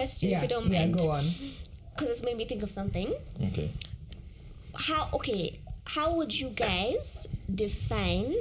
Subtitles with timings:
[0.00, 0.96] question yeah, if you don't yeah, mind.
[0.96, 1.24] go on.
[1.92, 3.12] Because it's made me think of something.
[3.48, 3.70] Okay.
[4.74, 5.58] How okay?
[5.94, 8.34] How would you guys define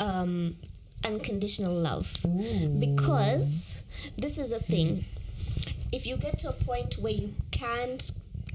[0.00, 0.56] um,
[1.04, 2.12] unconditional love?
[2.78, 3.82] Because
[4.16, 4.88] this is a thing.
[4.88, 5.00] Hmm.
[5.92, 8.10] If you get to a point where you can't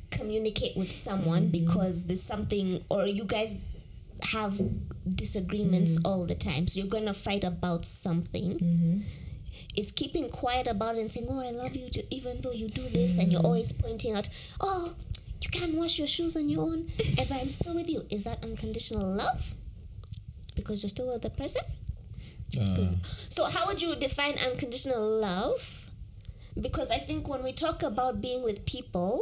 [0.10, 1.52] communicate with someone hmm.
[1.60, 3.56] because there's something, or you guys
[4.34, 4.60] have
[5.16, 6.06] disagreements hmm.
[6.06, 8.58] all the time, so you're gonna fight about something.
[8.60, 9.00] Mm-hmm.
[9.80, 12.68] Is keeping quiet about it and saying, "Oh, I love you," ju- even though you
[12.82, 14.28] do this, and you're always pointing out,
[14.60, 14.84] "Oh,
[15.42, 18.44] you can't wash your shoes on your own, and I'm still with you." Is that
[18.44, 19.54] unconditional love?
[20.58, 21.62] Because you're still with the person.
[22.60, 22.76] Uh,
[23.30, 25.62] So, how would you define unconditional love?
[26.60, 29.14] Because I think when we talk about being with people,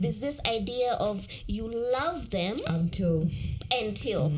[0.00, 3.28] there's this idea of you love them Until
[3.82, 4.30] until.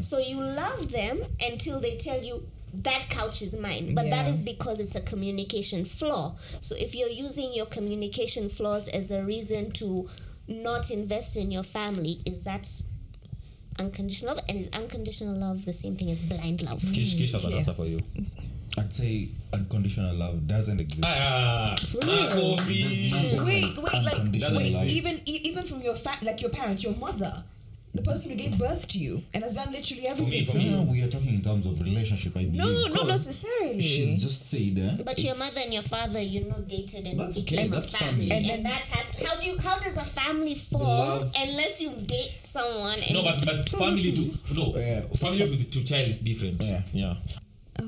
[0.00, 1.16] So, you love them
[1.50, 2.36] until they tell you
[2.82, 3.94] that couch is mine.
[3.94, 4.32] But that Yeah.
[4.32, 6.36] is because it's a communication flaw.
[6.60, 10.08] So, if you're using your communication flaws as a reason to
[10.48, 12.68] not invest in your family, is that
[13.78, 14.44] unconditional love?
[14.48, 16.82] And is unconditional love the same thing as blind love?
[16.92, 18.00] Kish, Kish has an answer for you.
[18.78, 21.02] I'd say unconditional love doesn't exist.
[21.04, 22.82] Ah, Makovi.
[22.82, 26.84] There's nothing wait, wait, like wait, even e- even from your fa- like your parents,
[26.84, 27.42] your mother,
[27.96, 30.64] the person who gave birth to you and has done literally everything for for No,
[30.64, 30.70] you.
[30.70, 32.32] no, we are talking in terms of relationship.
[32.36, 32.54] I believe.
[32.54, 33.80] No, not necessarily.
[33.80, 34.78] She's just said.
[34.78, 37.92] Eh, But your mother and your father, you know, dated and That's okay, became that's
[37.94, 38.50] a family, family.
[38.50, 42.98] and, that had how do you how does a family form unless you date someone?
[43.00, 45.00] And No, but, but family to no Yeah.
[45.16, 46.60] family to, to child is different.
[46.62, 46.82] Yeah.
[46.92, 47.14] yeah.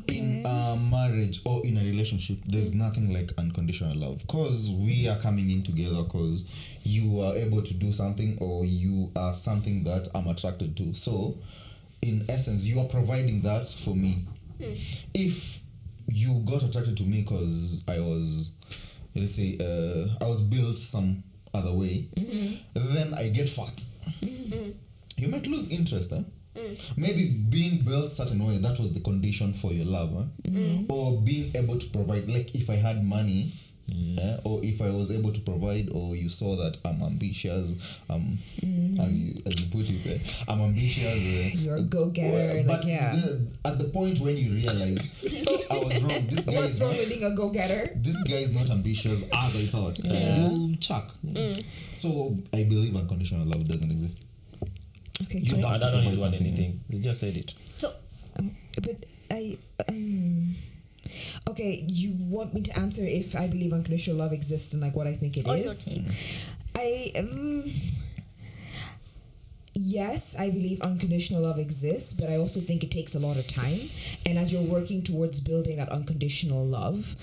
[0.07, 4.19] In a marriage or in a relationship there's nothing like unconditional love.
[4.21, 6.45] Because we are coming in together because
[6.83, 10.95] you are able to do something or you are something that i'm attracted to.
[10.95, 11.39] So
[12.03, 14.25] in essence you are providing that for me.
[15.15, 15.61] If
[16.09, 18.51] you got attracted to me because i was
[19.15, 21.23] let's say uh, i was built some
[21.53, 22.07] other way
[22.75, 23.83] then i get fat.
[25.17, 26.23] You might lose interest eh?
[26.97, 30.79] Maybe being built certain way that was the condition for your love eh?
[30.89, 33.53] or being able to provide like if i had money
[33.91, 38.39] eh, or if i was able to provide or you saw that i'm ambitious um
[39.01, 40.19] as you as you put it eh,
[40.49, 43.15] i'm ambitious eh, You're a go-getter, but like, yeah.
[43.17, 45.09] the, at the point when you realize
[45.71, 47.93] i was wrong this guy What's is wrong not with being a go-getter?
[47.97, 49.99] this guy is not ambitious as I thought.
[50.05, 51.15] You'll chuck.
[51.95, 54.19] So I believe unconditional love doesn't exist.
[55.29, 55.67] Okay, You cool.
[55.69, 56.41] have I don't need to add something.
[56.41, 56.81] anything.
[56.89, 57.55] You just said it.
[57.77, 57.93] so
[58.83, 59.59] but I
[59.89, 60.55] um
[61.49, 65.07] okay, you want me to answer if I believe unconditional love exists and like what
[65.07, 65.47] I think it is?
[65.47, 66.07] Or your take.
[66.75, 67.71] I um
[69.75, 73.47] yes, I believe unconditional love exists, but I also think it takes a lot of
[73.47, 73.91] time.
[74.27, 77.17] And as you're working towards building that unconditional love,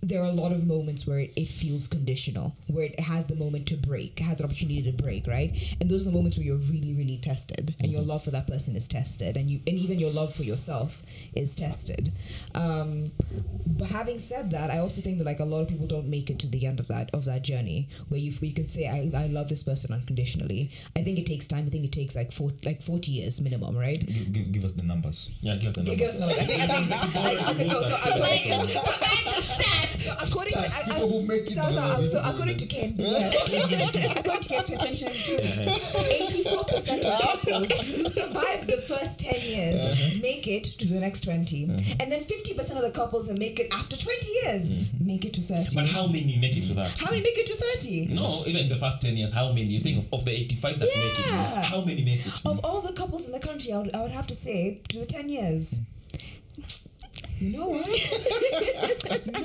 [0.00, 3.34] there are a lot of moments where it, it feels conditional, where it has the
[3.34, 5.52] moment to break, has an opportunity to break, right?
[5.80, 8.46] And those are the moments where you're really, really tested, and your love for that
[8.46, 11.02] person is tested, and you, and even your love for yourself
[11.34, 12.12] is tested.
[12.54, 13.10] Um,
[13.66, 16.30] but having said that, I also think that like a lot of people don't make
[16.30, 18.86] it to the end of that of that journey where you where you can say
[18.86, 20.70] I, I love this person unconditionally.
[20.96, 21.66] I think it takes time.
[21.66, 23.98] I think it takes like four like forty years minimum, right?
[24.04, 25.30] Give, give, give us the numbers.
[25.40, 26.38] Yeah, give us the Give us numbers.
[26.38, 30.84] another- I think- I think- I- okay, so- so according- so according to I- I-
[30.98, 33.34] People who make it so, so, together, so according to who- Ken, yes,
[34.16, 35.36] according to Ken's 2022,
[36.10, 40.18] eighty-four percent of couples who survive the first ten years uh-huh.
[40.22, 41.94] make it to the next 20 uh-huh.
[42.00, 45.06] and then fifty percent of the couples that make it after twenty years mm-hmm.
[45.06, 45.74] make it to thirty.
[45.74, 46.98] But how many make it to that?
[46.98, 48.06] How many make it to thirty?
[48.06, 49.64] No, even in the first 10 years, how many?
[49.64, 51.60] You're saying of, of the 85 that make Yeah.
[51.60, 52.32] it, how many make it?
[52.44, 54.98] Of all the couples in the country, I would, I would have to say to
[54.98, 55.80] the ten years.
[57.40, 57.86] You you know what?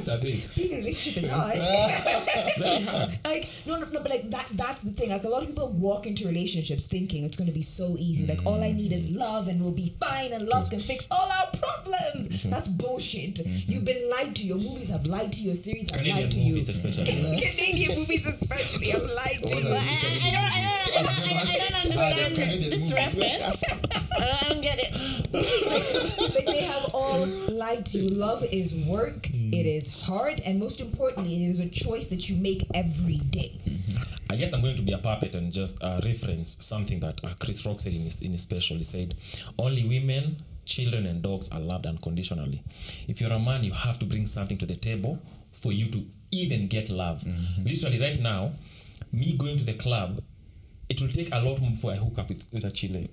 [0.00, 0.54] Things are big.
[0.54, 1.58] Being in a relationship is hard.
[3.24, 5.10] Like no, no, no, but like that that's the thing.
[5.10, 8.26] Like a lot of people walk into relationships thinking it's gonna be so easy.
[8.26, 9.18] Like all I need is mm.
[9.18, 12.28] love and we'll be fine and love can fix all our problems.
[12.28, 12.50] Mm-hmm.
[12.50, 13.34] That's bullshit.
[13.36, 13.70] Mm-hmm.
[13.70, 14.42] You've been lied to.
[14.42, 15.46] Your movies have lied to you.
[15.46, 16.74] Your series have Canadian lied to movies, you.
[16.74, 17.04] especially.
[17.50, 19.68] Canadian movies especially have lied to you.
[19.68, 23.62] I, I, I don't I don't I, don't- I don't understand Canadian this reference.
[23.62, 26.34] I don't, I don't get it.
[26.34, 28.08] like they have all lied to you.
[28.08, 29.28] Love is work.
[29.30, 29.76] It mm.
[29.76, 33.60] is hard, and most importantly, it is a choice that you make every day.
[34.28, 37.34] I guess I'm going to be a puppet and just uh, reference something that uh,
[37.38, 38.76] Chris Rock said in his, in his special.
[38.76, 39.14] He said,
[39.58, 42.62] Only women, children, and dogs are loved unconditionally.
[43.08, 45.18] If you're a man, you have to bring something to the table
[45.52, 47.26] for you to even get love.
[47.64, 48.52] Literally, right now,
[49.12, 50.22] me going to the club,
[50.88, 53.10] it will take a lot more before I hook up with, with a Chile.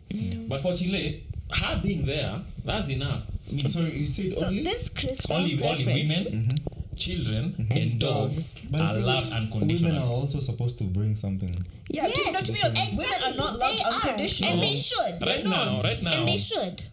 [0.48, 3.26] But for Chile, her being there, that's enough.
[3.28, 3.50] Mm.
[3.50, 4.64] I mean, Sorry, you said So only.
[4.64, 6.96] this Chris Rock only, only reference, women, mm-hmm.
[6.96, 8.66] children And and, dogs, dogs.
[8.72, 9.54] But I are feel loved
[9.84, 11.66] Women are also supposed to bring something.
[11.90, 12.98] Yeah, to, no, to be honest, exactly.
[12.98, 14.52] women are not loved They are.
[14.52, 15.26] and they should.
[15.26, 16.12] Right now, right now.
[16.12, 16.84] and they should.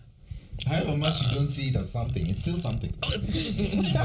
[0.66, 2.92] However much you don't see it as something, it's still something.
[3.02, 4.00] Oh, you and I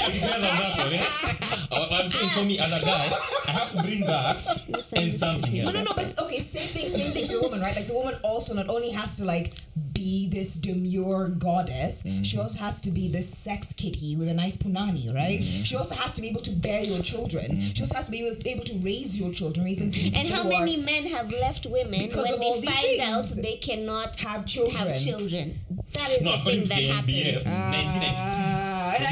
[0.00, 1.34] are together on that oh, one, yeah?
[2.04, 4.46] I'm saying for me as a guy, I have to bring that
[4.92, 5.74] and something No, else.
[5.74, 7.74] no, no, but okay, same thing, same thing for the woman, right?
[7.74, 9.54] Like the woman also not only has to like
[9.94, 12.40] be this demure goddess, she mm-hmm.
[12.40, 15.40] also has to be this sex kitty with a nice punani, right?
[15.40, 15.62] Mm-hmm.
[15.62, 17.60] She also has to be able to bear your children.
[17.60, 17.82] She mm-hmm.
[17.82, 20.44] also has to be able, able to raise your children, raise them to And how
[20.44, 24.16] many men have left women Because when of all they these find out they cannot
[24.18, 24.76] Have children.
[24.76, 25.60] Have children.
[25.94, 27.46] That is No, a thing that happens.
[27.46, 28.20] Uh, 1996.
[28.20, 28.54] Uh,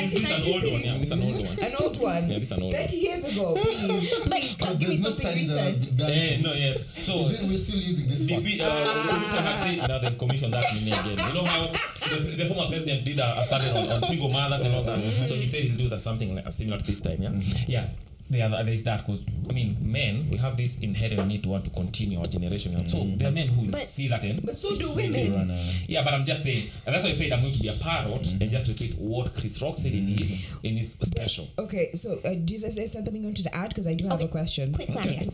[0.03, 1.59] This is an old one, yeah, this an old one.
[1.59, 2.31] An old one.
[2.31, 4.57] Yeah, this an old 30 years ago, please.
[4.59, 6.11] come give me no something done.
[6.11, 6.75] Eh, no, yeah.
[6.95, 11.19] So, we're still using this we, uh, uh, now they've commissioned that in again.
[11.29, 11.67] You know how
[12.09, 14.99] the, the former president did a, a study on, on single mothers and all that.
[14.99, 15.27] Mm-hmm.
[15.27, 17.23] So he said he'll do that something like similar to this time.
[17.23, 17.71] Yeah, mm-hmm.
[17.71, 17.87] yeah.
[18.31, 21.51] There, are- there is that because I mean, men we have this inherent need to
[21.51, 22.73] want to continue our generation.
[22.89, 25.33] So there are men who But- see that and But so do They women.
[25.35, 27.61] run a- yeah, but I'm just saying, and that's why I said I'm going to
[27.61, 28.43] be a parrot mm-hmm.
[28.43, 30.67] and just repeat what Chris Rock said in his mm-hmm.
[30.67, 31.49] in his special.
[31.59, 33.69] Okay, so uh, do you say something you want to add?
[33.69, 34.73] Because I do have Okay, a question.
[34.73, 35.29] Quick question.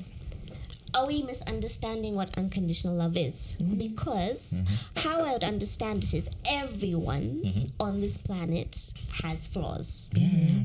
[0.94, 3.56] Are we misunderstanding what unconditional love is?
[3.60, 3.74] Mm-hmm.
[3.74, 5.08] Because mm-hmm.
[5.08, 7.64] how I would understand it is everyone mm-hmm.
[7.78, 8.92] on this planet
[9.22, 10.10] has flaws,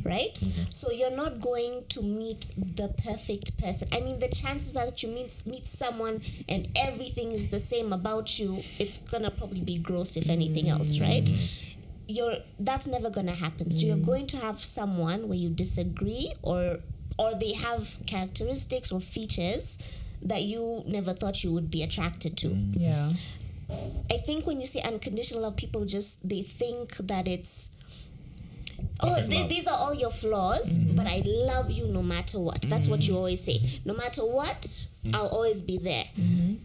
[0.03, 0.37] right?
[0.71, 3.87] So you're not going to meet the perfect person.
[3.91, 7.91] I mean, the chances are that you meet meet someone and everything is the same
[7.93, 8.63] about you.
[8.79, 11.29] It's gonna probably be gross if anything else, right?
[12.07, 13.71] you're that's never gonna happen.
[13.71, 16.79] So you're going to have someone where you disagree or
[17.17, 19.77] or they have characteristics or features
[20.23, 22.49] that you never thought you would be attracted to.
[22.49, 23.11] Yeah.
[24.11, 27.69] I think when you say unconditional love, people just they think that it's
[28.99, 32.63] oh th- these are all your flaws, but I love you no matter what.
[32.63, 33.61] That's what you always say.
[33.85, 36.05] No matter what, I'll always be there.
[36.19, 36.55] Mm-hmm.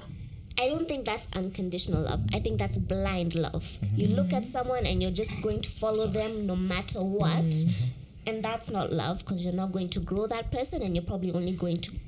[0.60, 2.24] I don't think that's unconditional love.
[2.34, 3.78] I think that's blind love.
[3.94, 7.44] You look at someone and you're just going to follow them no matter what.
[7.44, 7.84] Mm-hmm.
[8.26, 11.30] And that's not love because you're not going to grow that person and you're probably
[11.32, 12.07] only going to like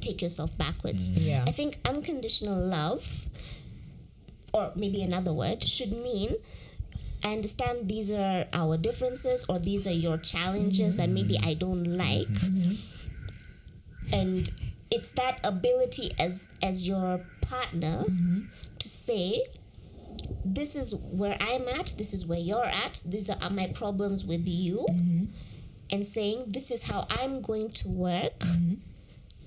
[0.00, 1.10] take yourself backwards.
[1.10, 1.28] Mm-hmm.
[1.28, 1.44] Yeah.
[1.46, 3.26] I think unconditional love
[4.52, 6.36] or maybe another word should mean
[7.24, 11.48] I understand these are our differences or these are your challenges that maybe mm-hmm.
[11.48, 12.28] I don't like.
[12.28, 12.74] Mm-hmm.
[14.12, 14.50] And
[14.90, 18.04] it's that ability as as your partner
[18.78, 19.42] to say
[20.44, 24.46] this is where I'm at, this is where you're at, these are my problems with
[24.46, 24.86] you
[25.90, 28.44] and saying this is how I'm going to work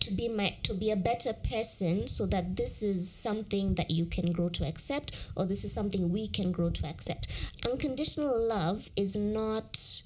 [0.02, 4.06] to be my to be a better person so that this is something that you
[4.06, 7.28] can grow to accept or this is something we can grow to accept.
[7.66, 10.02] Unconditional love is not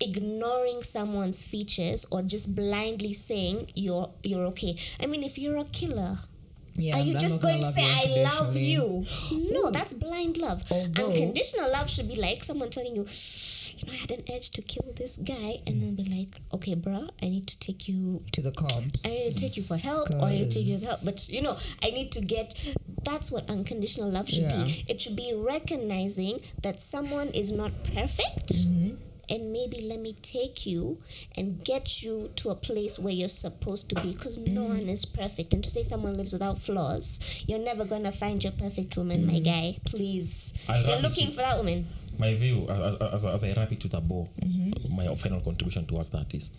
[0.00, 4.76] ignoring someone's features or just blindly saying you're you're okay.
[5.00, 6.18] I mean if you're a killer
[6.78, 6.96] Yeah.
[6.96, 9.06] are you I'm just going to say i love you?
[9.56, 10.62] No that's blind love.
[10.70, 13.06] Although- unconditional love should be like someone telling you
[13.78, 16.74] you know i had an edge to kill this guy and then be like okay
[16.74, 19.04] bro, i need to take you To the cops.
[19.04, 21.00] I need to take you for help or I need to take you for help.
[21.04, 22.54] But you know, I need to get
[23.04, 24.64] that's what unconditional love should Yeah.
[24.64, 24.84] be.
[24.88, 28.94] It should be recognizing that someone is not perfect Mm-hmm.
[29.28, 30.98] and maybe let me take you
[31.36, 34.78] and get you to a place where you're supposed to be because no Mm-hmm.
[34.78, 35.52] one is perfect.
[35.54, 39.34] And to say someone lives without flaws, you're never gonna find your perfect woman, my
[39.40, 39.44] Mm-hmm.
[39.44, 39.78] guy.
[39.84, 40.54] Please.
[40.68, 41.86] I'll you're looking with- for that woman.
[42.18, 44.28] My view as, as, as I wrap it with a bow,
[44.90, 46.50] my final contribution towards that is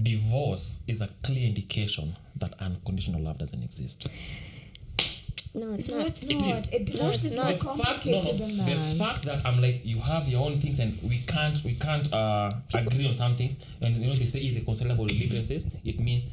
[0.00, 4.06] divorce is a clear indication that unconditional love doesn't exist.
[5.54, 6.06] No, it's No, not.
[6.08, 6.42] it's not.
[6.42, 6.68] is.
[6.68, 8.66] It, divorce is The more the fact, no, no, than that.
[8.66, 12.12] the fact that I'm like you have your own things and we can't we can't
[12.12, 15.70] uh, agree on some things and you know they say irreconcilable differences.
[15.82, 16.24] It means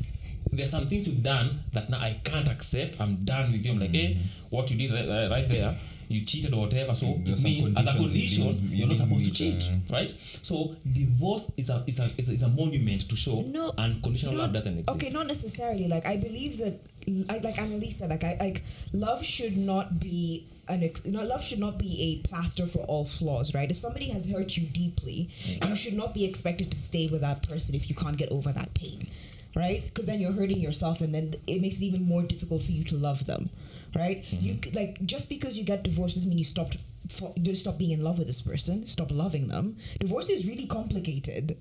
[0.52, 3.00] there's some things you've done that now I can't accept.
[3.00, 3.72] I'm done with you.
[3.72, 4.18] I'm like, hey,
[4.50, 5.78] what you did right, right- right there,
[6.10, 6.94] you cheated or whatever.
[6.96, 9.94] So it means as a conditions you condition, you you're not supposed to cheat, uh,
[9.94, 10.14] right?
[10.42, 14.34] So divorce is a is a is a, is a monument to show No, unconditional
[14.36, 14.98] not- love doesn't exist.
[14.98, 15.88] Okay, not necessarily.
[15.88, 20.82] Like I believe that, like like Anneliese, like I like love should not be an
[20.84, 23.70] ex- no, love should not be a plaster for all flaws, right?
[23.70, 25.30] If somebody has hurt you deeply,
[25.68, 28.54] you should not be expected to stay with that person if you can't get over
[28.54, 29.10] that pain,
[29.58, 29.84] right?
[29.84, 32.84] Because then you're hurting yourself, and then it makes it even more difficult for you
[32.86, 33.50] to love them,
[33.96, 34.24] right?
[34.24, 34.46] Mm-hmm.
[34.46, 36.78] You c- like just because you get divorced doesn't mean you stopped.
[37.10, 38.86] fa- Just stop being in love with this person.
[38.86, 39.78] Stop loving them.
[40.00, 41.58] Divorce is really complicated.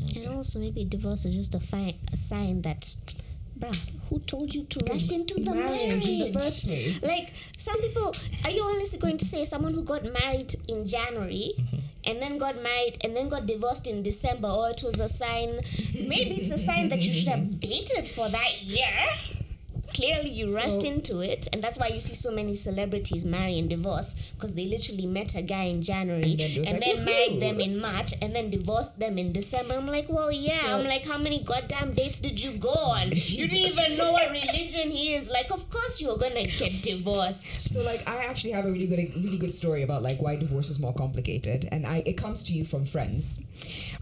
[0.00, 0.18] Mm-hmm.
[0.20, 2.96] And also, maybe divorce is just a, fi- a sign that,
[3.58, 3.76] bruh,
[4.08, 6.08] who told you to rush into the marriage marriage?
[6.08, 7.00] in the first place.
[7.04, 8.12] Like, some people,
[8.44, 11.76] are you honestly going to say someone who got married in January mm-hmm.
[12.06, 15.60] and then got married and then got divorced in December, or it was a sign.
[15.94, 18.90] Maybe it's a sign that you should have dated for that year.
[19.94, 23.58] Clearly, you rushed So- into it, and that's why you see so many celebrities marry
[23.58, 27.04] and divorce because they literally met a guy in January And then and like, then
[27.04, 29.74] married them in March and then divorced them in December.
[29.74, 30.62] I'm like, well, yeah.
[30.62, 33.10] So- I'm like, how many goddamn dates did you go on?
[33.12, 35.30] You didn't even know what religion he is.
[35.30, 37.56] Like, of course you're gonna get divorced.
[37.72, 40.70] So like I actually have a really good really good story about like why divorce
[40.70, 43.40] is more complicated and I it comes to you from friends.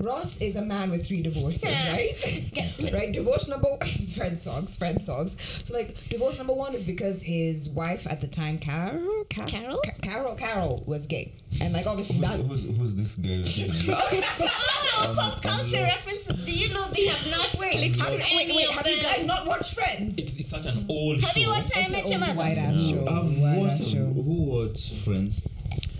[0.00, 2.92] Ross is a man with three divorces, right?
[2.92, 3.12] right?
[3.12, 3.76] Divorce number
[4.16, 5.36] friend songs, friend songs.
[5.64, 9.80] So like divorce number one is because his wife at the time Carol Ca- Carol?
[9.84, 11.32] Ca- Carol Carol was gay.
[11.60, 14.46] And like obviously that Who's, who's, who's this guy?
[15.04, 16.44] Oh, pop culture um, um, references.
[16.44, 19.00] Do you know they have not Wait, clicked have, to wait, any wait, have you
[19.02, 20.16] guys not watched Friends?
[20.18, 21.40] It's, it's such an old Have show.
[21.40, 22.34] you watched I It's Met Your Mother?
[22.34, 23.00] white ass show.
[23.08, 23.80] I've White watched.
[23.80, 24.04] ass show.
[24.06, 25.40] Who watched Friends?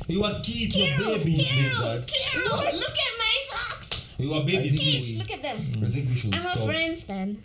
[0.09, 1.49] You were kids, you Carol, were babies.
[1.49, 2.07] Carol, that.
[2.07, 4.07] Carol, look at my socks.
[4.19, 4.73] You were I babies.
[4.73, 5.57] think Kish, look at them.
[5.57, 7.43] I think we should I'm a Friends fan.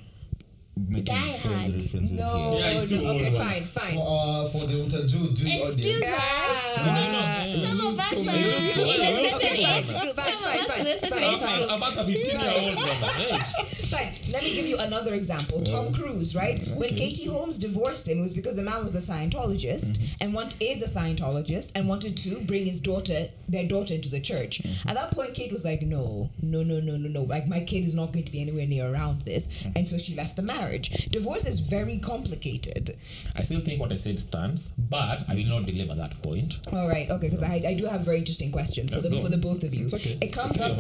[0.88, 1.82] Making Die Friends Hard.
[1.82, 2.60] references No, here.
[2.60, 3.94] Yeah, it's too no, old, okay, fine, fine.
[3.96, 6.06] For, uh, for the Utajua Hujui Excuse audience.
[6.06, 6.78] us.
[6.78, 7.64] No, no, no.
[7.64, 10.16] Some of us So are many- Wait, wait, listen wait, to wait, age wait, group.
[10.16, 11.58] Fine, Some of fine, us fine, listen to fine, age fine.
[11.58, 11.72] group.
[11.72, 13.88] I've asked a 15 year old from my age.
[13.88, 14.14] Fine.
[14.32, 15.62] Let me give you another example.
[15.64, 16.68] Tom Cruise, right?
[16.68, 16.88] When.
[16.98, 20.06] Katie Holmes divorced him, it was because the man was a Scientologist mm-hmm.
[20.20, 24.20] and want is a Scientologist and wanted to bring his daughter, their daughter, into the
[24.20, 24.62] church.
[24.64, 24.90] Mm-hmm.
[24.90, 27.22] At that point, Kate was like, "No, no, no, no, no, no.
[27.24, 29.72] Like my kid is not going to be anywhere near around this," mm-hmm.
[29.76, 30.67] and so she left the marriage.
[31.12, 32.98] Divorce is very complicated.
[33.36, 36.60] I still think what I said stands, but I will not deliver that point.
[36.74, 39.16] All right, okay, because I, I do have a very interesting question for Let's the
[39.16, 39.24] go.
[39.24, 39.86] for the both of you.
[39.86, 40.18] It's okay.
[40.22, 40.78] It comes up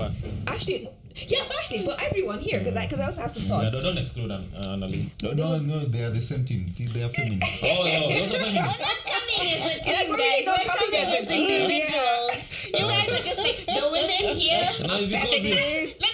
[0.47, 0.89] actually,
[1.27, 3.73] yeah, actually for everyone here because I because I also have some thoughts.
[3.73, 5.21] don't, don't exclude an uh, analyst.
[5.23, 6.71] No, no, no, they are the same team.
[6.71, 7.59] See, they are feminists.
[7.63, 10.45] Oh, no, those are We're not coming as a team, what do you guys.
[10.45, 11.49] not We're coming coming as as a team?
[11.49, 12.65] individuals.
[12.67, 14.69] You guys are just like the women here.
[14.87, 16.06] No, are it's because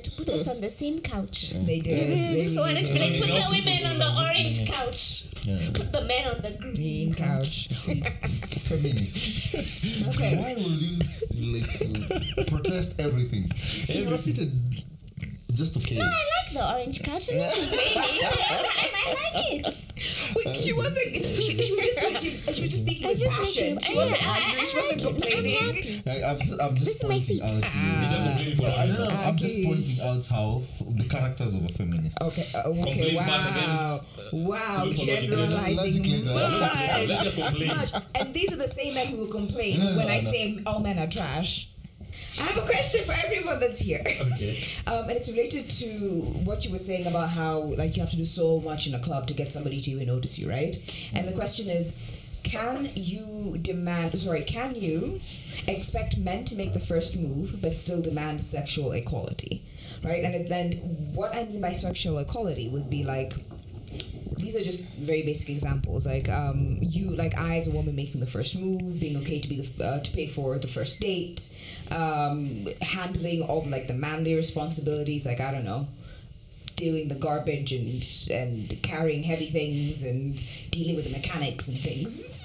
[0.00, 1.52] wanted to put us on the same couch.
[1.54, 2.38] They did.
[2.38, 4.24] They So I really wanted to be like, put the women on the women.
[4.24, 5.26] orange couch.
[5.42, 5.58] Yeah.
[5.72, 7.70] Put the men on the Green green couch.
[7.74, 8.00] See,
[8.60, 9.54] feminists.
[9.54, 10.36] Okay.
[10.36, 10.98] Why will you
[11.64, 13.50] like protest everything?
[13.56, 14.52] See, you're seated
[15.56, 15.96] just okay.
[15.96, 17.28] No, I like the orange couch.
[17.30, 17.98] I'm not complaining.
[17.98, 19.92] I, I like it.
[20.36, 21.14] Wait, she wasn't.
[21.14, 22.00] She, she was just.
[22.20, 23.74] She, she was just speaking I with just passion.
[23.76, 24.66] make She wasn't I- I- angry.
[24.66, 25.06] She wasn't like it.
[25.06, 26.02] I'm complaining.
[26.02, 26.02] happy.
[26.24, 27.42] I, I'm just, I'm just This is my pointing feet.
[27.42, 27.50] out.
[27.50, 29.20] He just Uh, for I don't know.
[29.20, 32.20] I'm just pointing out how f- the characters of a feminist.
[32.20, 32.46] Okay.
[32.54, 32.82] Uh, okay.
[32.82, 34.00] Complain Wow.
[34.32, 34.84] Wow.
[34.84, 35.04] Look for.
[35.04, 36.24] Generalizing.
[36.24, 36.26] Much.
[37.08, 37.68] Let's just complain.
[37.68, 37.92] Much.
[38.14, 40.30] And these are the same men who will complain No, no, when I no.
[40.30, 41.68] say all men are trash.
[42.38, 44.02] I have a question for everyone that's here.
[44.06, 44.64] Okay.
[44.86, 45.86] Um, and it's related to
[46.44, 48.98] what you were saying about how like you have to do so much in a
[48.98, 50.76] club to get somebody to even notice you, right?
[51.12, 51.94] And the question is,
[52.42, 54.18] can you demand?
[54.18, 55.20] Sorry, can you
[55.66, 59.62] expect men to make the first move but still demand sexual equality,
[60.02, 60.24] right?
[60.24, 60.72] And then
[61.14, 63.34] what I mean by sexual equality would be like
[64.38, 66.06] these are just very basic examples.
[66.06, 69.48] Like um, you like i as a woman making the first move being okay to
[69.48, 71.54] be the uh, to pay for the first date
[71.90, 75.88] um, handling all the, like the manly responsibilities like i don't know
[76.76, 82.39] doing the garbage and and carrying heavy things and dealing with the mechanics and things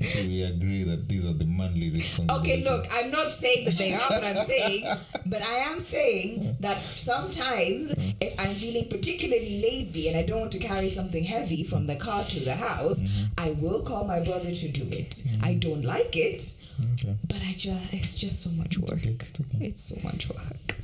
[0.00, 2.52] So we agree that these are the manly responsibilities.
[2.52, 4.86] Okay, look, I'm not saying that they are but I'm saying,
[5.26, 10.52] but I am saying that sometimes if I'm feeling particularly lazy and I don't want
[10.52, 13.24] to carry something heavy from the car to the house, mm-hmm.
[13.38, 15.10] I will call my brother to do it.
[15.10, 15.44] Mm-hmm.
[15.44, 16.54] I don't like it,
[16.94, 17.16] Okay.
[17.28, 19.04] but I just it's just so much work.
[19.04, 19.66] it's okay.
[19.66, 20.76] It's so much work.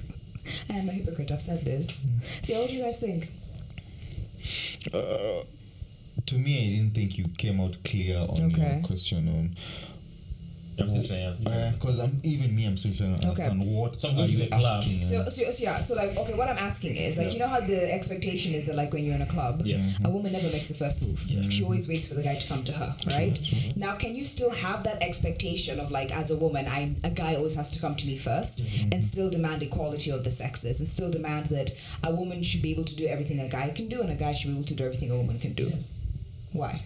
[0.71, 2.05] I am a hypocrite, I've said this.
[2.05, 2.47] Mm.
[2.47, 3.31] So what do you guys think?
[4.93, 5.45] Uh,
[6.29, 8.75] to me, I didn't think you came out clear on Okay.
[8.77, 9.57] your question on
[10.81, 11.27] I'm still trying.
[11.27, 11.73] I'm still trying.
[11.75, 12.65] because I'm even me.
[12.65, 13.43] I'm still trying to Okay.
[13.47, 15.03] understand what So I'm are you asking.
[15.03, 17.33] So, uh, so, so yeah, so like, okay, what I'm asking is like, Yeah.
[17.33, 19.99] you know how the expectation is that like when you're in a club, Yes.
[20.05, 21.25] a woman never makes the first move.
[21.29, 21.51] Yes.
[21.51, 23.37] She always waits for the guy to come to her, right?
[23.75, 27.35] Now, can you still have that expectation of like, as a woman, I a guy
[27.35, 30.89] always has to come to me 1st and still demand equality of the sexes, and
[30.89, 31.73] still demand that
[32.05, 34.33] a woman should be able to do everything a guy can do, and a guy
[34.33, 35.71] should be able to do everything a woman can do.
[35.71, 36.03] Yes.
[36.53, 36.83] Why?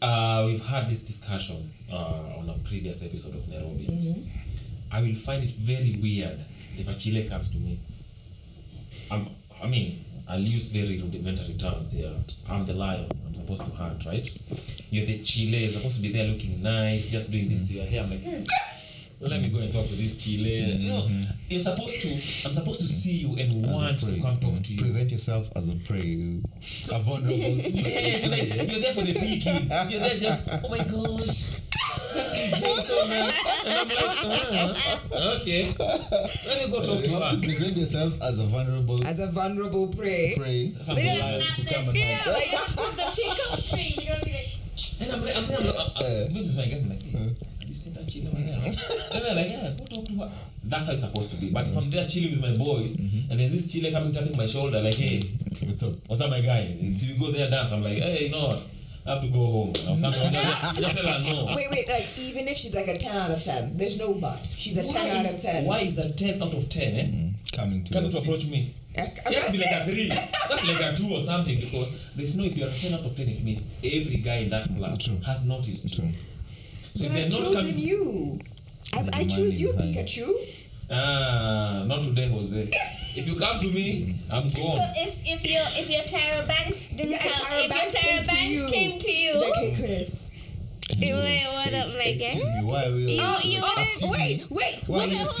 [0.00, 3.86] Uh, we've had this discussion uh, on a previous episode of Nairobi.
[3.86, 4.28] Mhm.
[4.90, 6.40] I will find it very weird
[6.78, 7.78] if a Chile comes to me.
[9.10, 9.28] I'm,
[9.62, 12.12] I mean, I'll use very rudimentary terms here.
[12.48, 13.08] I'm the lion.
[13.26, 14.28] I'm supposed to hunt, right?
[14.90, 15.64] You're the Chile.
[15.64, 18.02] You're supposed to be there looking nice, just doing this to your hair.
[18.02, 18.44] I'm like, "Eh,
[19.20, 20.60] let me go and talk to this Chile.
[20.76, 21.08] You know,
[21.48, 22.08] you're supposed to.
[22.46, 24.80] I'm supposed to see you and as want to come talk uh, to you.
[24.80, 26.40] Present yourself as a prey,
[26.92, 27.30] a vulnerable.
[27.32, 29.70] Yes, like, you're there for the peeking.
[29.90, 31.48] You're there just, oh my gosh.
[32.16, 33.32] chainsaw man.
[33.66, 34.76] And I'm like,
[35.12, 35.74] uh, okay.
[35.78, 37.42] Let me go talk to You have to her.
[37.42, 40.34] present yourself as a vulnerable As a vulnerable prey.
[40.36, 40.68] prey.
[40.68, 42.52] Something They're like gonna to snap come their and finger, hide.
[42.52, 43.92] like, put the pick up frame.
[43.96, 46.28] You're gonna be like, And I'm like, I'm there, I'm like, uh, uh, Uh.
[46.34, 47.55] with my guys, I'm like, hey, have you seen
[47.96, 48.64] that chilling over there?
[48.66, 50.30] and they're like, yeah, go talk to her.
[50.64, 51.50] That's how it's supposed to be.
[51.50, 54.46] But if I'm there chilling with my boys, and then this chiller coming tapping my
[54.46, 55.22] shoulder, like, hey,
[55.64, 55.92] What's up?
[56.08, 56.76] what's up, my guy?
[56.92, 57.72] So you go there dance.
[57.72, 58.62] I'm like, hey, you know what?
[59.06, 59.70] I have to go home.
[59.70, 60.20] Or something.
[60.26, 61.54] I'm just, just tell her no.
[61.54, 64.46] Wait, wait, like even if she's like a 10 out of 10, there's no but.
[64.56, 65.64] She's a 10 Why- out of 10.
[65.64, 67.56] Why is a 10 out of 10, eh?
[67.56, 68.50] Coming to Coming the to approach six.
[68.50, 68.74] me.
[68.98, 70.08] I- She has to be like a I'm three.
[70.08, 73.14] That's like a two or something because there's no if you're a 10 out of
[73.16, 75.20] 10, it means every guy in that club True.
[75.24, 76.10] has noticed True.
[77.00, 77.08] You.
[77.08, 77.78] So they're I've not chosen coming.
[77.78, 78.40] you.
[78.92, 79.82] I, The I choose you, high.
[79.82, 80.34] Pikachu.
[80.90, 82.70] Ah, not today, Jose.
[83.16, 84.50] If you come to me, I'm gone.
[84.52, 88.18] so if if your if your Tyra Banks didn't Yeah, come, if Banks your came
[88.18, 88.66] Tyra to Banks you.
[88.68, 90.30] came to you, It's like, hey, Chris.
[91.00, 94.82] Wait, what up, my Excuse me, why are we Oh, you Oh, wouldn't- wait, wait,
[94.86, 95.40] Why are wait, Who, who was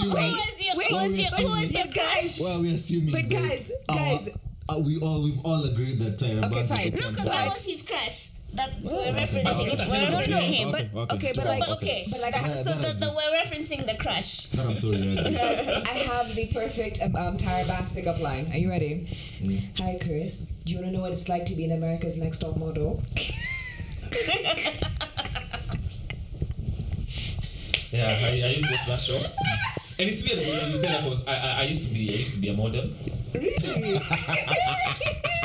[0.60, 2.40] your Wait, who was wait, your who was your guys- crush?
[2.40, 4.28] Why are we assuming But that guys, our- guys-
[4.68, 6.80] uh, we all we've all agreed that Tyra Okay, Banks fine.
[6.92, 8.25] is a No, because that was his crush.
[8.56, 9.44] That's we're referencing.
[9.44, 10.68] But she's not a We're ten out of referencing him.
[10.74, 13.06] Okay, But- okay, but So, like- but okay, but like, That- I- so that the,
[13.06, 14.46] the we're referencing the crush.
[14.48, 18.50] That I'm sorry, I I have the perfect um, um, Tyra Banks pickup line.
[18.52, 19.08] Are you ready?
[19.42, 19.78] Mm.
[19.78, 20.52] Hi, Chris.
[20.64, 23.02] Do you want to know what it's like to be in America's Next Top Model?
[27.92, 29.16] Yeah, I, I used to watch that show.
[29.98, 32.32] And it's weird you say that because I, I, I used to be I used
[32.32, 32.84] to be a model.
[33.32, 34.00] Really?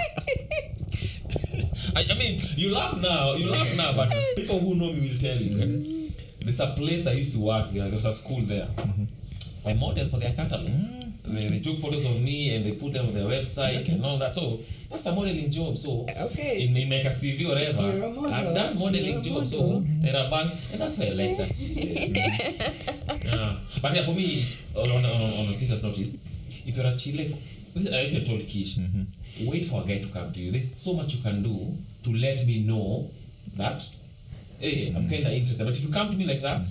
[1.96, 5.18] I, I mean, you laugh now, you laugh now, but people who know me will
[5.20, 5.60] tell you.
[5.60, 6.12] eh?
[6.44, 7.84] There's a place I used to work there.
[7.84, 8.66] There was a school there.
[8.76, 9.68] Mm-hmm.
[9.68, 10.68] I modeled for their catalog.
[10.70, 11.12] Mm.
[11.24, 14.18] They, they took photos of me and they put them on their website and all
[14.18, 14.34] that.
[14.34, 15.78] So that's a modeling job.
[15.78, 16.64] So Okay.
[16.66, 18.34] in, in like a CV or whatever.
[18.34, 19.46] I've done modeling You're a job.
[19.48, 19.84] So model.
[20.02, 21.60] they're a bank, and that's why I like that.
[23.24, 23.58] yeah.
[23.82, 26.18] But yeah, for me, on, on, on, on a serious notice,
[26.66, 27.38] if you're a Chile,
[27.76, 29.04] I even told Kish, mm-hmm.
[29.48, 30.52] Wait for a guy to come to you.
[30.52, 33.10] There's so much you can do to let me know
[33.58, 33.84] that,
[34.60, 35.10] hey, I'm mm.
[35.10, 35.66] kind of interested.
[35.66, 36.62] But if you come to me like that,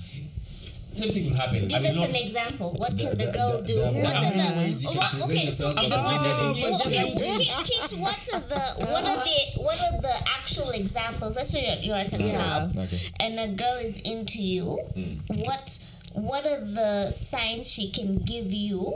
[0.93, 1.69] same thing will happen.
[1.69, 2.75] Give I will us not- an example.
[2.77, 3.75] What can the there- girl do?
[3.77, 5.51] there are What are multiple the ways you can what, present okay?
[5.51, 6.55] So yourself as if a what, model.
[6.63, 7.63] well, okay, Yeah.
[7.63, 11.37] Kish, Kish, what are the what are the what are the actual examples?
[11.37, 12.99] Let's say you're, you're at a club Okay.
[13.21, 14.81] and a girl is into you.
[14.97, 15.47] Mm.
[15.47, 15.79] What
[16.15, 18.95] what are the signs she can give you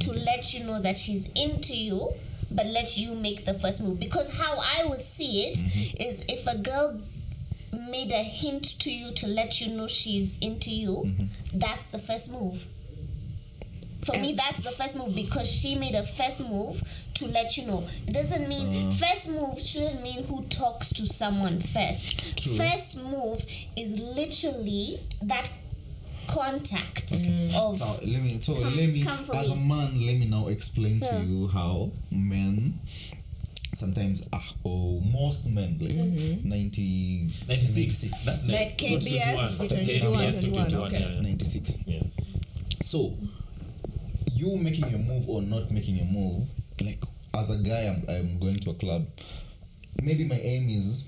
[0.00, 2.14] to let you know that she's into you?
[2.50, 6.02] But let you make the first move because how I would see it mm-hmm.
[6.02, 7.00] is if a girl
[7.72, 11.58] made a hint to you to let you know she's into you, mm-hmm.
[11.58, 12.66] that's the first move.
[14.04, 16.80] For me, that's the first move because she made a first move
[17.14, 17.88] to let you know.
[18.06, 18.94] It doesn't mean uh.
[18.94, 22.36] first move shouldn't mean who talks to someone first.
[22.36, 22.56] True.
[22.56, 23.44] First move
[23.76, 25.50] is literally that
[26.26, 30.16] contact of So let me so Come- let me come for as a man let
[30.18, 31.18] me now explain Yeah.
[31.20, 32.78] to you how men
[33.74, 36.48] sometimes ah or most men like Mm-hmm.
[36.48, 38.24] 90 96.
[38.24, 39.56] That's Like ne- KBS, 21.
[39.56, 41.00] 21, KBS 21, 21, okay.
[41.00, 41.20] yeah, yeah.
[41.20, 42.02] 96 Yeah.
[42.82, 43.16] so
[44.32, 46.48] you making a move or not making a move
[46.80, 47.02] like
[47.34, 49.06] as a guy I'm, I'm going to a club
[50.02, 51.04] maybe my aim is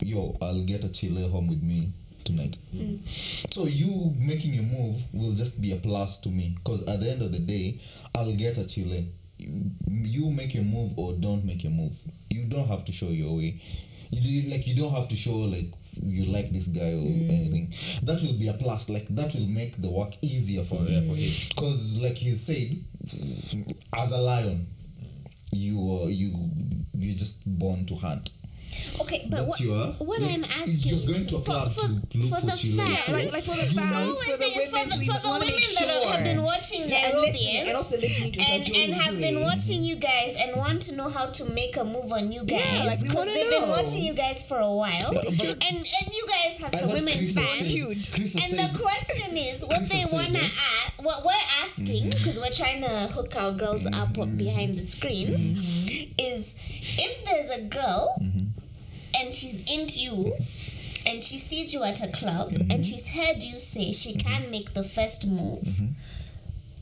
[0.00, 1.92] yo i'll get a chile home with me
[2.24, 2.56] tonight.
[2.72, 2.96] Hmm.
[3.50, 7.10] So you making a move will just be a plus to me because at the
[7.10, 7.80] end of the day
[8.14, 9.08] i'll get a chile.
[9.38, 11.92] You, you make a move or don't make a move.
[12.30, 13.60] You don't have to show your way.
[14.10, 17.30] You like you don't have to show like you like this guy or hmm.
[17.30, 17.74] anything.
[18.02, 21.00] That will be a plus like that will make the work easier for oh, yeah,
[21.00, 21.48] me for him.
[21.48, 22.76] because like he said
[23.96, 24.66] as a lion
[25.54, 26.50] you are you
[26.94, 28.30] you're just born to hunt
[29.00, 31.72] okay, but That's what, your what like, I'm asking you're going to a for- club
[31.72, 33.90] for- to look for for, the chile fact- so like, like for the you fans,
[33.90, 36.88] So for the it's for women, the, for the women make that have been watching
[36.88, 40.56] Yeah, and listening, and also listening to and, and have been watching you guys and
[40.56, 43.32] want to know how to make a move on you Yeah, guys like, because wanna
[43.34, 45.12] they've been watching you guys for a while.
[45.12, 47.70] But- and and you guys have some women Chris has fans.
[47.70, 51.32] said- and said- the question is what Chris they wanna ask what we're
[51.62, 52.10] asking mm-hmm.
[52.10, 54.36] because we're trying to hook our girls up mm-hmm.
[54.38, 56.12] behind the screens mm-hmm.
[56.18, 56.56] is
[56.96, 58.16] if there's a girl
[59.24, 60.34] and she's into you
[61.06, 64.74] and she sees you at a club and she's heard you say she can make
[64.74, 65.68] the first move.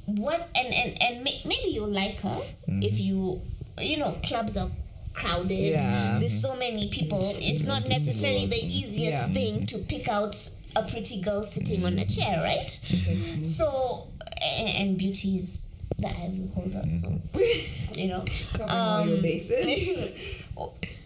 [0.06, 3.40] What and and and may, maybe you like her if you
[3.80, 4.70] you know clubs are
[5.14, 5.50] crowded.
[5.72, 6.18] Yeah.
[6.18, 7.32] there's so many people.
[7.36, 9.32] It's not necessarily the easiest Yeah.
[9.32, 10.36] thing to pick out
[10.74, 12.70] a pretty girl sitting on a chair right?
[13.44, 14.08] So
[14.58, 15.66] and, and beauty is
[15.98, 17.20] the eye of the beholder so
[18.00, 18.24] you know.
[18.54, 20.12] Covering all your um, bases.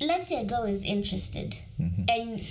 [0.00, 1.58] let's say a girl is interested.
[1.80, 2.02] Mm-hmm.
[2.08, 2.44] And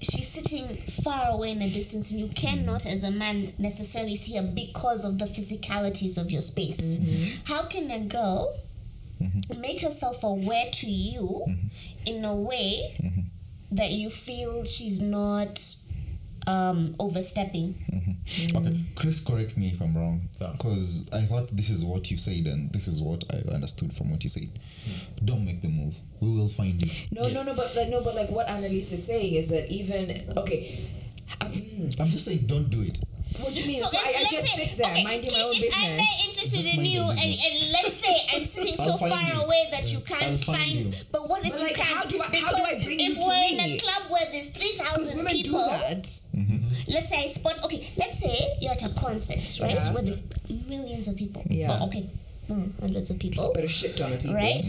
[0.00, 4.36] she's sitting far away in a distance and you cannot as a man necessarily see
[4.36, 6.98] her because of the physicalities of your space.
[6.98, 7.52] Mm-hmm.
[7.52, 8.54] How can a girl
[9.20, 9.60] mm-hmm.
[9.60, 11.44] make herself aware to you
[12.06, 12.96] in a way
[13.70, 15.76] that you feel she's not
[16.46, 17.74] um, overstepping
[18.54, 20.28] Okay, Chris, correct me if I'm wrong.
[20.32, 23.92] So- Because I thought this is what you said, and this is what I understood
[23.94, 24.48] from what you said.
[25.24, 25.94] Don't make the move.
[26.20, 26.90] We will find you.
[27.10, 27.46] No, no, Yes.
[27.46, 30.88] no, but like no, but like what Anneliese is saying is that even okay.
[31.40, 31.52] um,
[32.00, 32.98] I'm just saying, don't do it.
[33.38, 33.80] What do you mean?
[33.82, 35.80] So So, I, let's- I just say- sit there okay, minding my own if I'm
[35.80, 35.96] business.
[35.96, 39.40] very interested Just in you, and, and let's say I'm sitting so far you.
[39.40, 40.94] away that you I'll can't find find.
[40.94, 41.02] you.
[41.12, 41.88] But what if But, you like, can't?
[42.02, 44.02] how do I- because how do I bring if you to we're in a club
[44.10, 46.20] where there's three thousand Because thousand women people, do that.
[46.88, 47.62] Let's say I spot.
[47.64, 49.74] Okay, let's say you're at a concert, right?
[49.74, 49.92] Yeah.
[49.92, 50.20] Where there's
[50.66, 51.42] millions of people.
[51.48, 51.78] Yeah.
[51.80, 52.08] Oh, okay,
[52.50, 54.34] mm, hundreds of people, But a shit ton of people.
[54.34, 54.64] right?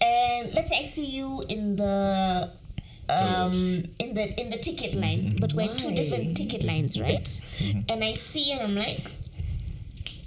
[0.00, 2.50] And let's say I see you in the.
[3.10, 7.24] Um, in the in the ticket line, but we're in two different ticket lines, right?
[7.88, 9.10] And I see, and I'm like,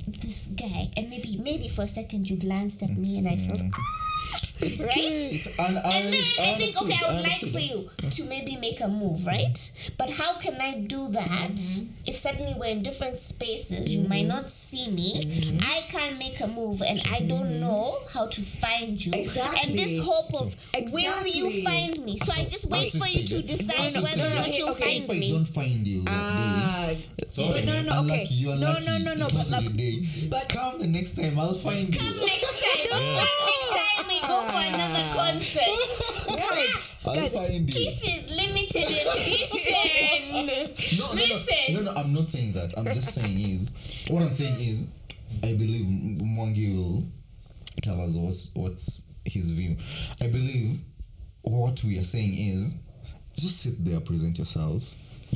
[0.07, 3.61] this guy, and maybe maybe for a second you glanced at me, and I felt,
[3.61, 3.79] ah,
[4.61, 4.97] right?
[4.97, 8.55] It's, and I, And then I think, okay, I would like for you to maybe
[8.57, 9.57] make a move, right?
[9.97, 11.93] But how can I do that mm-hmm.
[12.05, 13.89] if suddenly we're in different spaces?
[13.93, 14.27] You might mm-hmm.
[14.29, 15.23] not see me.
[15.23, 15.59] Mm-hmm.
[15.61, 19.13] I can't make a move, and I don't know how to find you.
[19.13, 19.59] Exactly.
[19.63, 20.55] And this hope of
[20.91, 22.17] will you find me?
[22.19, 25.17] So I just wait for you to decide whether or not you'll Okay, If find
[25.17, 25.31] I me.
[25.31, 26.91] don't find you Ah,
[27.27, 28.05] Sorry, but no, no, no.
[28.05, 29.27] Okay, no, no, no, no.
[29.27, 32.11] But like, but- come the next time, I'll find Come you.
[32.11, 33.70] Come next time
[34.31, 35.61] go for another concert.
[36.27, 36.69] guys,
[37.05, 37.73] I'll guys, find you.
[37.73, 39.77] Kish is limited edition.
[40.97, 41.73] No, no, Listen.
[41.73, 42.73] no, no, no, I'm not saying that.
[42.77, 43.71] I'm just saying is
[44.09, 44.87] what I'm saying is
[45.43, 47.03] I believe M- Mwangi will
[47.81, 49.77] tell us what's what's his view.
[50.21, 50.79] I believe
[51.43, 52.75] what we are saying is
[53.35, 54.83] just sit there, present yourself.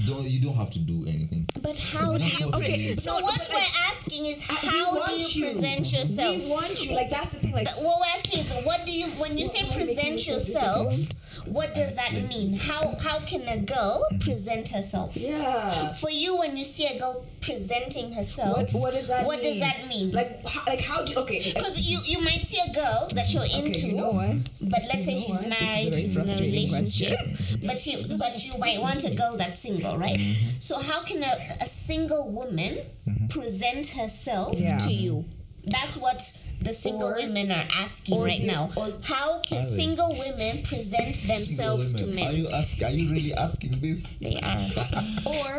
[0.06, 1.48] Don't you don't have to do anything.
[1.62, 3.00] But how do you what we present?
[3.00, 6.36] So No, what but we're like- asking is uh, how do want you present yourself?
[6.38, 6.96] We want you.
[6.96, 7.54] Like that's the thing.
[7.54, 9.96] Like What we're asking is what do you when you say why are you making
[9.96, 10.90] present it so yourself?
[10.96, 11.22] difficult?
[11.48, 12.54] What does that mean?
[12.58, 15.16] How how can a girl present herself?
[15.16, 15.94] yeah.
[15.94, 19.52] For you, when you see a girl presenting herself, What what does that what mean?
[19.52, 20.12] does that mean?
[20.12, 21.54] Like how, like how do okay?
[21.54, 24.14] because you you might see a girl that you're okay, into, you know
[24.70, 25.50] but let's say You know she's what?
[25.50, 27.20] Married, she's in a relationship,
[27.66, 30.18] but she but you might want a girl that's single, right?
[30.20, 30.60] Mm-hmm.
[30.60, 32.80] So how can a, a single woman
[33.30, 34.80] present herself Yeah.
[34.80, 35.26] to you?
[35.68, 36.22] That's what
[36.66, 38.64] the single Or- women are asking right the- now.
[38.76, 39.76] or- How can Are they?
[39.82, 42.82] single women present themselves to Single women, Are you ask?
[42.84, 44.02] Are you really asking this?
[44.26, 44.66] They are.
[45.36, 45.52] or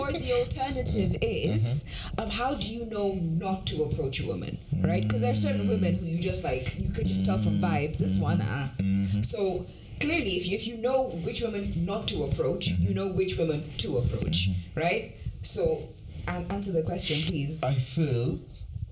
[0.00, 2.20] or the alternative is Mm-hmm.
[2.20, 3.08] um, how do you know
[3.44, 4.58] not to approach a woman
[4.90, 7.58] right because there are certain women who you just like you could just tell from
[7.58, 9.22] vibes this one ah Mm-hmm.
[9.22, 9.66] so
[10.00, 13.60] clearly if you, if you know which women not to approach you know which women
[13.78, 14.80] to approach Mm-hmm.
[14.80, 15.04] right
[15.42, 15.62] so
[16.28, 18.38] um, answer the question please I feel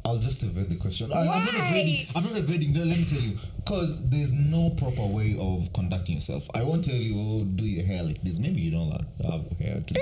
[0.06, 1.12] I'll just evade the question.
[1.12, 1.68] I, I'm not Why?
[1.70, 2.06] evading.
[2.14, 2.72] I'm not evading.
[2.72, 6.48] no, Let me tell you, because there's no proper way of conducting yourself.
[6.54, 8.38] I won't tell you, oh, do your hair like this.
[8.38, 10.00] Maybe you don't have, have hair to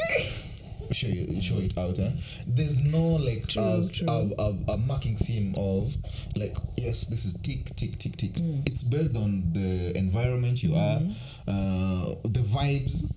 [0.94, 1.98] show you, show it out.
[1.98, 2.10] Eh?
[2.46, 4.06] There's no like True, a, true.
[4.08, 5.96] A, a, a marking scheme of
[6.36, 8.32] like yes, this is tick tick tick tick.
[8.34, 8.68] Mm.
[8.68, 11.50] It's based on the environment you Mm-hmm.
[11.50, 13.10] are, uh, the vibes.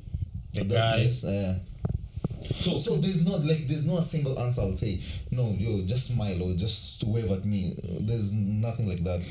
[0.53, 0.93] The of that guy.
[1.03, 1.59] place, uh,
[2.59, 4.61] So, so there's not like there's not a single answer.
[4.61, 4.99] I'll say
[5.31, 5.55] no.
[5.57, 7.75] Yo, just smile or just wave at me.
[7.99, 9.23] There's nothing like that,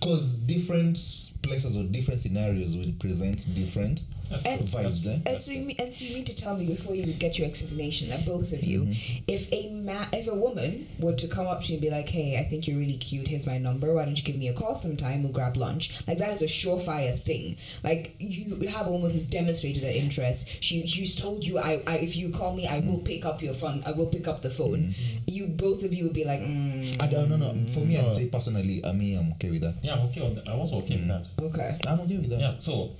[0.00, 0.98] because different
[1.42, 5.06] places or different scenarios will present different that's And- that's vibes.
[5.06, 5.30] Eh?
[5.30, 7.46] And so, you mean, and so you mean to tell me before you get your
[7.46, 8.88] explanation that both of you,
[9.28, 12.08] if a ma- if a woman were to come up to you and be like,
[12.08, 13.28] "Hey, I think you're really cute.
[13.28, 13.92] Here's my number.
[13.94, 15.22] Why don't you give me a call sometime?
[15.22, 17.56] We'll grab lunch." Like that is a surefire thing.
[17.82, 20.48] Like you have a woman who's demonstrated her interest.
[20.60, 23.54] She she's told you, "I, I if you call me, I will pick up your
[23.54, 23.82] phone.
[23.84, 24.94] I will pick up the phone."
[25.26, 27.36] You both of you would be like, mm, I don't know.
[27.36, 29.73] No, for me, I'd say personally, I mean, I'm okay with that.
[29.82, 30.20] Yeah, I'm okay.
[30.22, 30.48] On that.
[30.48, 31.24] I'm also okay with that.
[31.40, 32.40] "Okay." I'm okay with that.
[32.40, 32.54] Yeah.
[32.58, 32.90] So,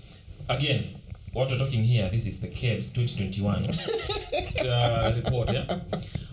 [0.49, 0.89] again,
[1.33, 3.65] what we're talking here, this is the Cavs 2021
[4.69, 5.53] uh, report.
[5.53, 5.65] Yeah.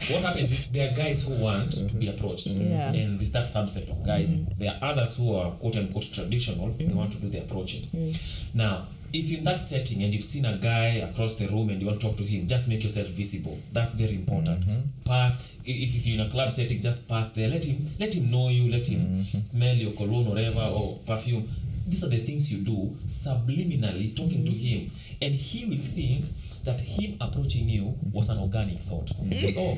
[0.09, 2.91] What happens is there are guys who want to be approached, Yeah.
[2.91, 4.35] and there's that subset of guys.
[4.57, 6.69] There are others who are quote unquote traditional.
[6.71, 8.15] They want to do the approaching.
[8.53, 11.87] Now, if in that setting and you've seen a guy across the room and you
[11.87, 13.59] want to talk to him, just make yourself visible.
[13.71, 14.63] That's very important.
[15.05, 15.47] Pass.
[15.63, 17.49] If, if you're in a club setting, just pass there.
[17.49, 18.71] Let him let him know you.
[18.71, 21.47] Let him smell your cologne or whatever or perfume.
[21.87, 24.89] these are the things you do subliminally talking to him
[25.21, 26.25] and he will think
[26.63, 29.09] that him approaching you was an organic thought.
[29.19, 29.77] Like, oh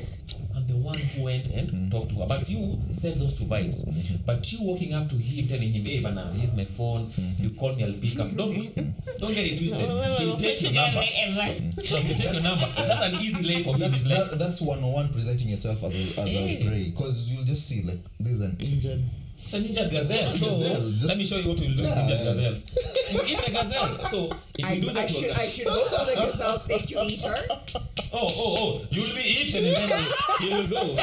[0.56, 2.26] i'm the one who went and talked to her.
[2.26, 3.84] But you send those two vibes.
[4.24, 7.10] But you walking up to him telling him hey bana here's my phone.
[7.38, 8.30] You call me i'll pick up.
[8.34, 8.54] Don't
[9.18, 9.80] don't get it twisted.
[9.80, 11.00] He'll take your number.
[11.00, 12.72] he'll take your number.
[12.76, 15.94] That's an easy lay for him That's that, that's one on one presenting yourself as
[15.94, 16.90] a as a prey.
[16.90, 19.23] Because you'll just see like there's an injured It's
[19.54, 20.36] a ninja gazelle.
[20.38, 22.24] So Gazelle, let me show you what we'll do Yeah, with ninja yeah.
[22.24, 22.60] gazelles.
[23.12, 24.04] You eat the gazelle.
[24.06, 26.98] So if I, you do I should I should go for the gazelle sake you
[27.02, 27.34] eat her.
[28.12, 30.04] oh oh oh, you'll be eaten and then
[30.40, 30.96] you will go.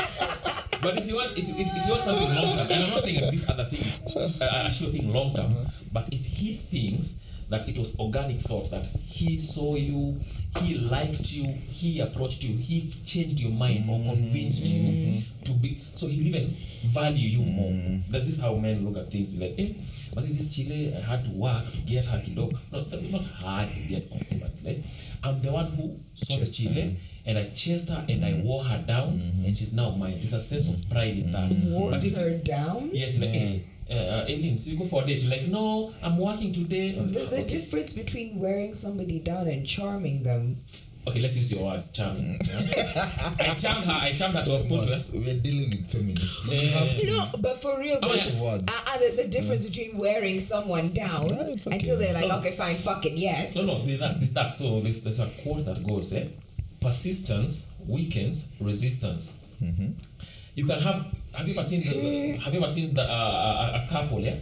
[0.82, 3.04] But if you want, if, if, if you want something long term, and I'm not
[3.04, 5.54] saying that these other things uh, are sure thing long term,
[5.94, 7.21] but if he thinks
[7.52, 10.20] that it was organic thought that he saw you,
[10.58, 15.18] he liked you, he approached you, he changed your mind or convinced mm-hmm.
[15.18, 18.02] you to be, so he'll even value you more.
[18.10, 19.34] That this is how men look at things.
[19.36, 19.84] Like, hey,
[20.16, 22.58] but in this chile, I had to work to get her kidogo.
[22.72, 24.84] Not, not hard to get person, but like,
[25.24, 28.64] I'm the one who saw the Chased chile and I chased her and I wore
[28.64, 29.46] her down mm-hmm.
[29.46, 30.18] and she's now mine.
[30.20, 31.52] There's a sense of pride in that.
[31.70, 32.90] Wore But if her down.
[32.94, 33.26] yes, yeah.
[33.26, 33.60] like, eh,
[33.92, 35.22] uh, Aileen, so you go for a date.
[35.24, 36.94] You're like, no, I'm working today.
[36.98, 37.48] There's a okay.
[37.60, 40.58] difference between wearing somebody down and charming them.
[41.08, 42.40] okay, let's use your words, charming.
[43.40, 43.92] I charmed her.
[43.92, 46.46] I charmed her to a point where we're dealing with feminists.
[46.46, 46.68] You Yeah.
[46.70, 48.42] have to No, but for real, Oh, there's, yeah.
[48.42, 48.64] words.
[48.68, 51.72] uh, uh, there's a difference between wearing someone down Yeah, okay.
[51.76, 52.38] until they're like, No.
[52.38, 53.56] okay, fine, fuck it, yes.
[53.56, 54.58] No, no, there's that, there's that.
[54.60, 56.28] So there's, there's a quote that goes, eh?
[56.80, 59.40] Persistence weakens resistance.
[60.56, 61.06] You can have.
[61.34, 61.94] Have you ever seen the?
[61.96, 62.40] Mm.
[62.40, 64.20] Have you ever seen the uh, a, a couple?
[64.20, 64.36] Yeah,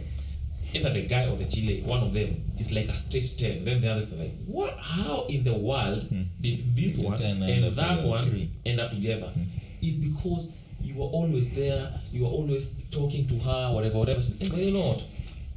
[0.74, 1.82] either the guy or the chile.
[1.82, 3.64] One of them is like a straight ten.
[3.64, 4.76] Then the other is like, what?
[4.78, 6.22] How in the world hmm.
[6.40, 8.50] did this The one 10 end and up that together, one three.
[8.66, 9.26] end up together?
[9.26, 9.42] Hmm.
[9.82, 11.92] Is because you were always there.
[12.12, 14.22] You were always talking to her, whatever, whatever.
[14.22, 15.04] She- But you know what?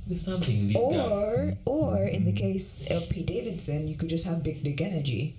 [0.05, 0.97] There's something in this guy.
[0.97, 2.37] Or, or in the hmm.
[2.37, 5.35] case of Pete Davidson, you could just have big dick energy.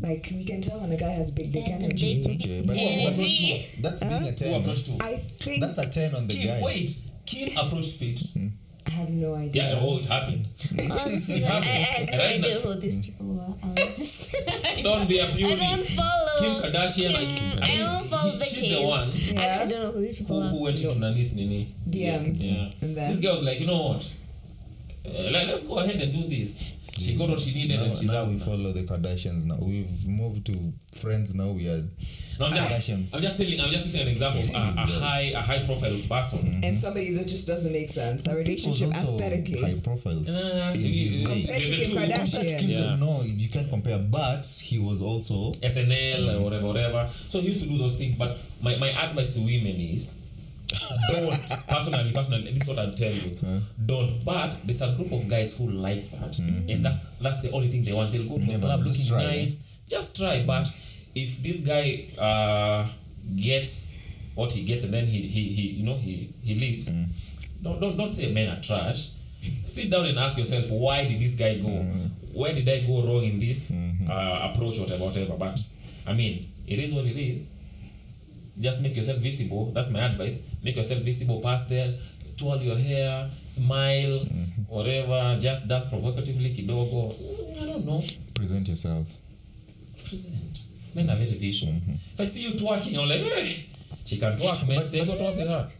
[0.00, 2.22] Like we can tell when a guy has big dick energy.
[2.22, 3.02] big Okay, but Energy.
[3.04, 3.82] what approach to?
[3.82, 4.98] That's being a ten.
[4.98, 5.04] to?
[5.04, 6.62] I think That's a ten on the Kim, guy.
[6.64, 6.96] wait.
[7.26, 8.22] Kim approached Pete.
[8.86, 9.70] I have no idea.
[9.74, 10.46] Yeah, oh, it happened.
[10.90, 11.66] Honestly, It happened.
[11.66, 13.54] I, I had no Right now- idea who these people were.
[13.62, 14.34] I was just.
[14.64, 15.52] I Don't be a beauty.
[15.60, 16.40] I don't follow.
[16.40, 17.36] Kim Kardashian.
[17.36, 18.80] Kim, I I mean, don't follow he- the she's kids.
[18.80, 19.40] the one Yeah.
[19.40, 20.50] I actually don't know who these people who are.
[20.50, 21.74] Who went into Nani's Nini.
[21.88, 22.38] DMs.
[22.42, 22.70] Yeah.
[22.80, 24.10] And then This girl was like, you know what?
[25.04, 26.62] Uh, like, let's go ahead and do this.
[26.98, 28.28] She got what she needed now, and she's now out.
[28.28, 28.44] we now.
[28.44, 29.56] follow the Kardashians now.
[29.60, 31.48] We've moved to friends now.
[31.48, 31.82] We are
[32.38, 33.14] No, I'm just, Kardashians.
[33.14, 33.60] I'm just telling.
[33.60, 36.60] I'm just using an example of a, a high, a high profile person.
[36.62, 38.26] and somebody that just doesn't make sense.
[38.26, 39.60] A relationship People's aesthetically.
[39.62, 40.18] high profile.
[40.28, 41.42] Uh, In his way.
[41.46, 42.58] To the Kim two- Kardashian.
[42.60, 42.96] Kim, Yeah.
[42.96, 43.98] No, you can't compare.
[43.98, 47.08] But he was also SNL or whatever, whatever.
[47.28, 48.16] So he used to do those things.
[48.16, 50.16] But my, my advice to women is
[51.08, 53.38] don't personally, personally, this is what i'm tell you.
[53.84, 54.24] Don't.
[54.24, 57.84] But there's a group of guys who like that, and that's that's the only thing
[57.84, 58.12] they want.
[58.12, 59.78] They'll go to Never, club just looking try, nice.
[59.88, 60.44] Just try.
[60.44, 60.68] But
[61.14, 62.88] if this guy uh,
[63.36, 64.00] gets
[64.34, 66.92] what he gets, and then he he, he you know he he leaves,
[67.62, 69.10] don't, don't don't say men are trash.
[69.64, 71.68] Sit down and ask yourself why did this guy go?
[72.32, 73.72] Where did I go wrong in this
[74.08, 75.34] uh, approach, whatever, whatever.
[75.36, 75.60] But
[76.06, 77.50] I mean, it is what it is
[78.58, 79.72] just make yourself visible.
[79.72, 80.42] That's my advice.
[80.62, 81.94] Make yourself visible past there.
[82.36, 84.24] Twirl your hair, smile,
[84.68, 85.36] whatever.
[85.38, 87.14] Just dance provocatively, kidogo.
[87.60, 88.02] I don't know.
[88.34, 89.18] present yourself.
[90.08, 90.60] Present.
[90.94, 91.74] Men are very visual.
[92.14, 93.66] If I see you twerking, I'm like, hey,
[94.04, 94.86] she can twerk, man.
[94.86, 95.70] Say, go twerk with her.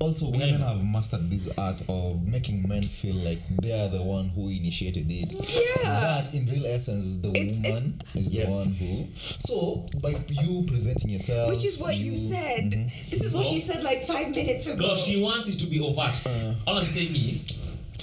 [0.00, 0.58] Also, women me.
[0.66, 5.06] have mastered this art of making men feel like they are the one who initiated
[5.10, 5.32] it.
[5.32, 6.22] Yeah.
[6.22, 8.48] But in real essence, the It's- it's- woman is Yes.
[8.48, 9.06] the one who.
[9.38, 12.70] So, by you presenting yourself, Which is what you, said.
[12.70, 13.10] Mm-hmm.
[13.10, 13.50] This is what No.
[13.50, 14.88] she said like five minutes ago.
[14.88, 16.20] No, she wants it to be overt.
[16.24, 16.54] Uh.
[16.66, 17.46] All I'm saying is,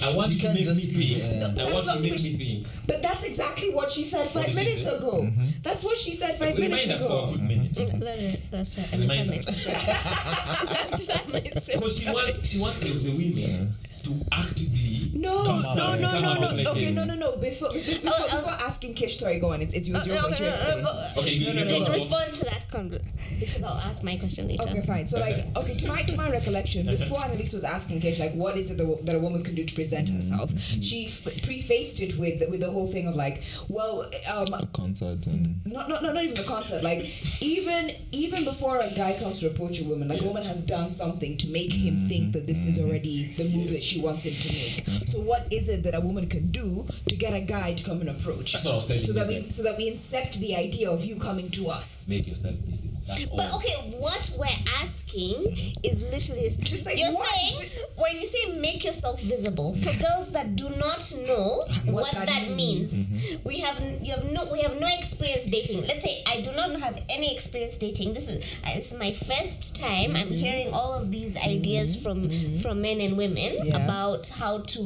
[0.02, 0.94] I want You you to make me just think.
[0.94, 2.66] present- I want to make what me she- think.
[2.86, 4.96] But that's exactly what she said five minutes say?
[4.96, 5.22] ago.
[5.22, 5.46] Mm-hmm.
[5.62, 7.28] That's what she said five Remind minutes us for a ago.
[7.28, 7.72] quick minute.
[7.72, 8.02] Mm-hmm.
[8.02, 8.88] Let her, that's right.
[8.92, 9.44] I Remind us.
[9.46, 11.66] just had myself.
[11.66, 16.18] Because she wants, she wants the, the women to actively No, come no, out- no,
[16.20, 16.70] no, no, no.
[16.72, 17.36] Okay, no, no, no.
[17.36, 18.36] Before, before, before, Oh, oh.
[18.36, 19.62] before asking Kish, sorry, go on.
[19.62, 20.06] It's, it's yours.
[20.06, 21.18] You're Uh, going no, to no, no, explain.
[21.24, 21.92] Okay, you, No, no, no, no.
[21.92, 22.98] Respond to that con-
[23.40, 24.62] because I'll ask my question later.
[24.68, 25.06] Okay, fine.
[25.06, 28.56] So, like, okay, to my to my recollection, before Anneliese was asking Kish, like, what
[28.56, 30.58] is it that, that a woman can do to present herself?
[30.60, 35.26] She f- prefaced it with with the whole thing of like, well, um, a concert
[35.26, 36.82] and not, not, not not even the concert.
[36.82, 37.06] Like
[37.42, 40.90] even even before a guy comes to approach a woman, like a woman has done
[40.90, 44.34] something to make him think that this is already the move that she wants him
[44.34, 45.05] to make.
[45.06, 48.00] So what is it that a woman can do to get a guy to come
[48.00, 48.52] and approach?
[48.52, 49.50] That's what I was telling so you that we then.
[49.50, 52.06] so that we incept the idea of you coming to us.
[52.08, 53.00] Make yourself visible.
[53.06, 53.58] That's But all.
[53.58, 54.48] okay, what we're
[54.80, 56.56] asking is literally this.
[56.56, 57.28] Just like you're what?
[57.28, 62.26] saying when you say make yourself visible for girls that do not know what, that
[62.26, 63.10] that, means.
[63.10, 63.10] means.
[63.10, 63.48] Mm-hmm.
[63.48, 65.86] We have you have no we have no experience dating.
[65.86, 68.14] Let's say I do not have any experience dating.
[68.14, 70.16] This is uh, this is my first time.
[70.16, 70.34] I'm mm-hmm.
[70.34, 72.02] hearing all of these ideas mm-hmm.
[72.02, 73.84] from from men and women Yeah.
[73.84, 74.85] about how to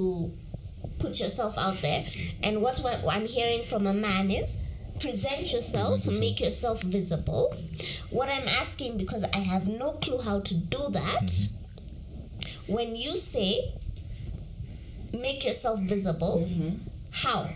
[0.99, 2.05] put yourself out there.
[2.43, 4.59] And what what I'm hearing from a man is
[5.01, 7.57] present yourself, make yourself visible.
[8.11, 11.27] What I'm asking because I have no clue how to do that.
[11.27, 12.73] Mm-hmm.
[12.73, 13.73] When you say
[15.13, 16.77] make yourself visible, mm-hmm.
[17.13, 17.51] how?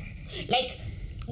[0.48, 0.80] Like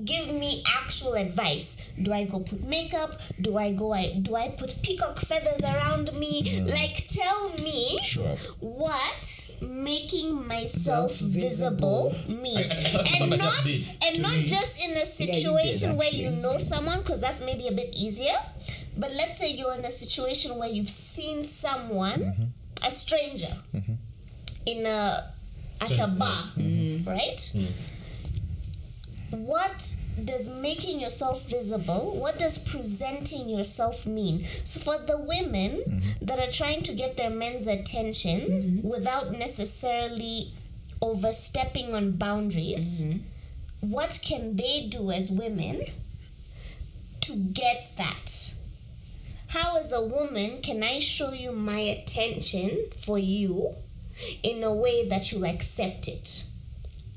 [0.04, 1.76] give me actual advice.
[2.00, 3.20] Do I go put makeup?
[3.40, 6.42] Do I go I do I put peacock feathers around me?
[6.64, 8.36] Like tell me Sure.
[8.60, 12.10] what making myself Visible.
[12.10, 14.46] visible means and not and To not me.
[14.46, 18.34] just in a situation where you know someone because that's maybe a bit easier
[18.96, 22.52] but let's say you're in a situation where you've seen someone
[22.84, 23.56] a stranger
[24.66, 25.30] in a
[25.80, 26.44] at a bar
[27.06, 27.52] right
[29.32, 34.44] what does making yourself visible what does presenting yourself mean?
[34.64, 36.24] So for the women mm-hmm.
[36.26, 38.88] that are trying to get their men's attention mm-hmm.
[38.88, 40.52] without necessarily
[41.00, 43.18] overstepping on boundaries mm-hmm.
[43.80, 45.84] what can they do as women
[47.22, 48.54] to get that?
[49.48, 53.74] How as a woman can i show you my attention for you
[54.42, 56.44] in a way that you'll accept it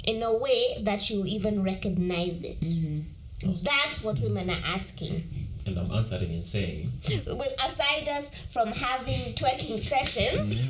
[0.06, 2.62] in a way that you'll even recognize it.
[2.62, 3.54] Mm-hmm.
[3.64, 5.45] That's what women are asking.
[5.68, 6.92] And I'm answering and saying,
[7.26, 10.68] With aside us from having twerking sessions,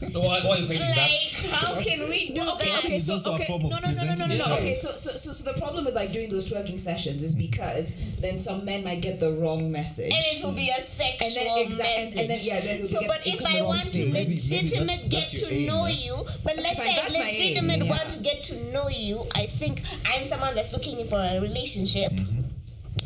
[0.12, 1.10] no, why, why are you like that?
[1.50, 2.84] how can we do Okay, that?
[2.84, 4.44] okay, so okay, no, no, no, no, no, no, no.
[4.58, 7.92] Okay, so, so, so, so the problem with like doing those twerking sessions is because
[8.20, 10.12] then some men might get the wrong message.
[10.14, 12.20] And it will be a sexual And then exa- message.
[12.20, 14.12] and then, yeah, then so, get- but if I want to thing.
[14.12, 15.94] Maybe- maybe legitimate that's- get that's to aim, know right?
[15.98, 17.26] you, but let's Fine, say that's my aim,
[17.64, 17.90] legitimate yeah.
[17.90, 22.12] want to get to know you, I think I'm someone that's looking for a relationship.
[22.12, 22.37] Mm-hmm.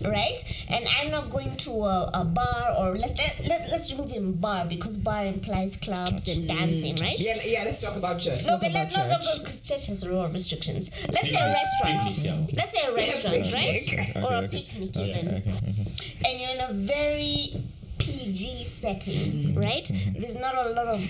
[0.04, 4.12] Right, and I'm not going to a, a bar or let's let, let, let's remove
[4.12, 7.18] in bar because bar implies clubs and dancing, right?
[7.18, 7.62] yeah, yeah.
[7.64, 8.42] Let's talk about church.
[8.42, 9.38] No, Talk but about let's not church.
[9.44, 10.90] because church has a lot of restrictions.
[11.12, 12.18] Let's say a restaurant.
[12.18, 12.46] yeah.
[12.56, 13.80] Let's say a restaurant, right?
[13.88, 15.28] Okay, or a picnic Okay, even.
[15.36, 15.92] okay, okay.
[16.26, 17.62] And you're in a very
[17.98, 19.90] PG setting, right?
[20.18, 21.00] There's not a lot of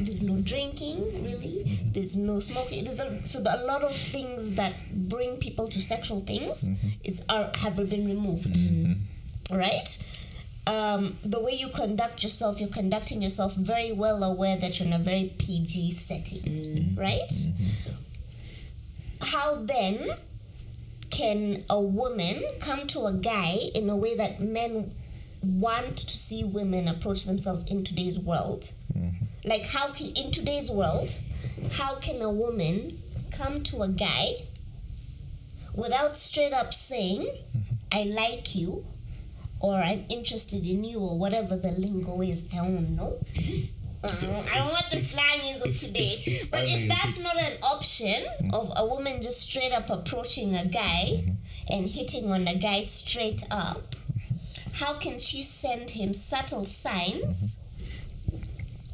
[0.00, 1.64] there's no drinking really.
[1.64, 1.92] Mm-hmm.
[1.92, 2.84] There's no smoking.
[2.84, 6.88] There's a, so the, a lot of things that bring people to sexual things mm-hmm.
[7.04, 9.56] is are have been removed, mm-hmm.
[9.56, 9.98] right?
[10.66, 14.92] Um, the way you conduct yourself, you're conducting yourself very well aware that you're in
[14.92, 17.32] a very PG setting, right?
[19.22, 20.10] How then
[21.10, 24.92] can a woman come to a guy in a way that men
[25.42, 28.72] want to see women approach themselves in today's world?
[29.44, 31.18] Like how can in today's world,
[31.72, 32.98] how can a woman
[33.30, 34.46] come to a guy
[35.74, 37.30] without straight up saying,
[37.92, 38.84] I like you
[39.60, 43.18] or I'm interested in you or whatever the lingo is, I don't know.
[44.02, 46.40] I don't know, I don't know what the slang is of today.
[46.50, 51.34] but if that's not an option of a woman just straight up approaching a guy
[51.68, 53.96] and hitting on a guy straight up,
[54.74, 57.56] how can she send him subtle signs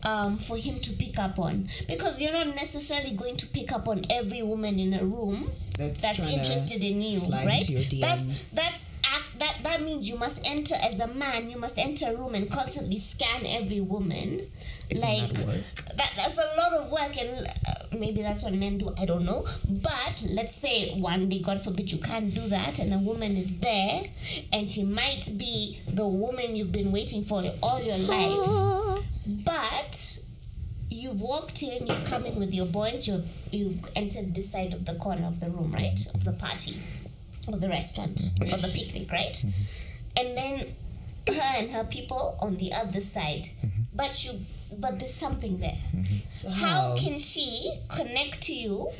[0.04, 1.68] um, for him to pick up on?
[1.88, 6.02] Because you're not necessarily going to pick up on every woman in a room That's
[6.02, 7.66] that's, interested in you, right?
[8.00, 11.50] That's that's act, that that means you must enter as a man.
[11.50, 14.46] You must enter a room and constantly scan every woman.
[14.90, 18.78] Isn't like that that that's a lot of work and uh, maybe that's what men
[18.78, 19.46] do i don't know.
[19.68, 23.59] But let's say one day god forbid you can't do that and a woman is
[23.61, 24.04] there
[24.52, 29.00] and she might be the woman you've been waiting for all your life.
[29.26, 30.18] But
[30.90, 34.85] you've walked in you've come in with your boys you've you've entered this side of
[34.85, 35.94] the corner of the room right?
[35.96, 36.16] Mm-hmm.
[36.16, 36.79] Of the party
[37.48, 38.52] or the restaurant mm-hmm.
[38.52, 39.33] or the picnic right?
[39.33, 40.18] Mm-hmm.
[40.18, 40.75] And then
[41.35, 43.50] her and her people on the other side.
[43.94, 44.40] But you
[44.79, 45.79] but there's something there
[46.35, 48.90] So how can she connect to you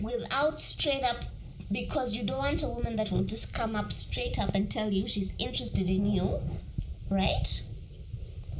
[0.00, 1.16] without straight up
[1.70, 4.90] because you don't want a woman that will just come up straight up and tell
[4.92, 6.40] you she's interested in you
[7.10, 7.62] right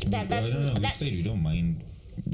[0.07, 0.75] that But I that's don't know.
[0.75, 1.83] We that, said we don't mind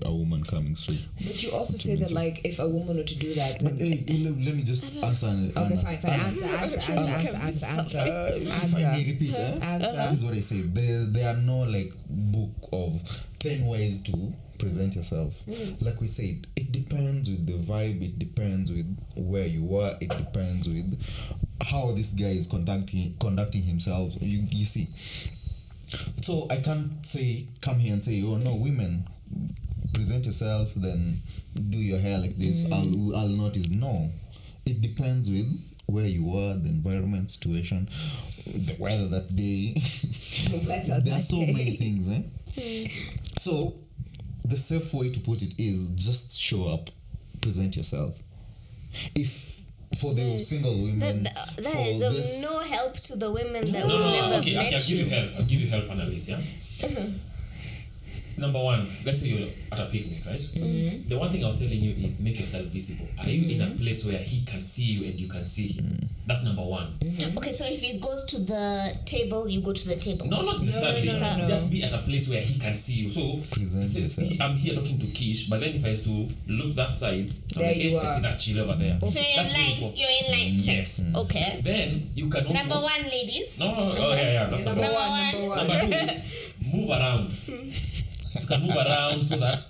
[0.04, 1.04] a woman coming straight.
[1.16, 4.04] But you also say that like if a woman were to do that, But hey,
[4.08, 5.26] let, let me just answer.
[5.26, 6.10] okay, fine, fine.
[6.12, 7.98] Answer, answer, answer, answer, answer, answer.
[7.98, 9.58] Uh, if I may repeat, eh?
[9.62, 9.92] Answer.
[10.10, 10.62] this is what I say.
[10.62, 13.02] There, there are no like book of
[13.48, 15.34] ten ways to present yourself.
[15.80, 20.08] Like we said it depends with the vibe it depends with where you are it
[20.08, 20.98] depends with
[21.70, 24.14] how this guy is conducting conducting himself.
[24.20, 24.88] You, you see.
[26.22, 29.06] So i can't say come here and say oh no women
[29.94, 31.20] present yourself then
[31.70, 33.68] do your hair like this i'll i'll notice.
[33.68, 34.10] No.
[34.64, 35.46] It depends with
[35.86, 37.88] where you are the environment situation
[38.46, 39.80] the weather that day.
[40.66, 41.52] Weather there are so day.
[41.52, 42.22] many things eh?
[42.56, 42.90] Mm.
[43.38, 43.74] so
[44.44, 46.90] the safe way to put it is just show up
[47.40, 48.16] present yourself
[49.14, 49.60] if
[49.98, 53.86] for the single women That, that, that of this- no help to the women that
[53.86, 54.36] no, will no, never no.
[54.38, 55.10] Okay, met okay, I'll give you you.
[55.10, 55.30] help.
[55.36, 56.28] I'll give you help, Anneliese.
[56.28, 56.86] Yeah.
[56.86, 57.06] Uh-huh.
[58.38, 60.40] Number one, let's say you're at a picnic, right?
[60.40, 61.08] Mm-hmm.
[61.08, 63.08] The one thing I was telling you is make yourself visible.
[63.18, 63.62] Are you mm-hmm.
[63.62, 66.08] in a place where he can see you and you can see him?
[66.26, 66.92] That's number one.
[67.00, 67.38] Mm-hmm.
[67.38, 70.26] Okay, so if he goes to the table, you go to the table.
[70.26, 71.06] No, not necessarily.
[71.06, 71.46] no, no, no.
[71.46, 73.10] Just be at a place where he can see you.
[73.10, 76.94] So he- I'm here talking to Kish, but then if I used to look that
[76.94, 78.98] side, I'm There like, you hey, I see that chill over there.
[79.00, 80.92] So you're in line, you're in line Yes.
[80.96, 81.14] six.
[81.14, 81.60] Okay.
[81.62, 83.58] Then you can also Number one, ladies.
[83.60, 84.46] No, no, oh yeah, yeah.
[84.46, 85.10] That's number, Number one.
[85.10, 85.90] one, number one.
[85.90, 87.32] Number two, move around.
[88.40, 89.64] you can move around so that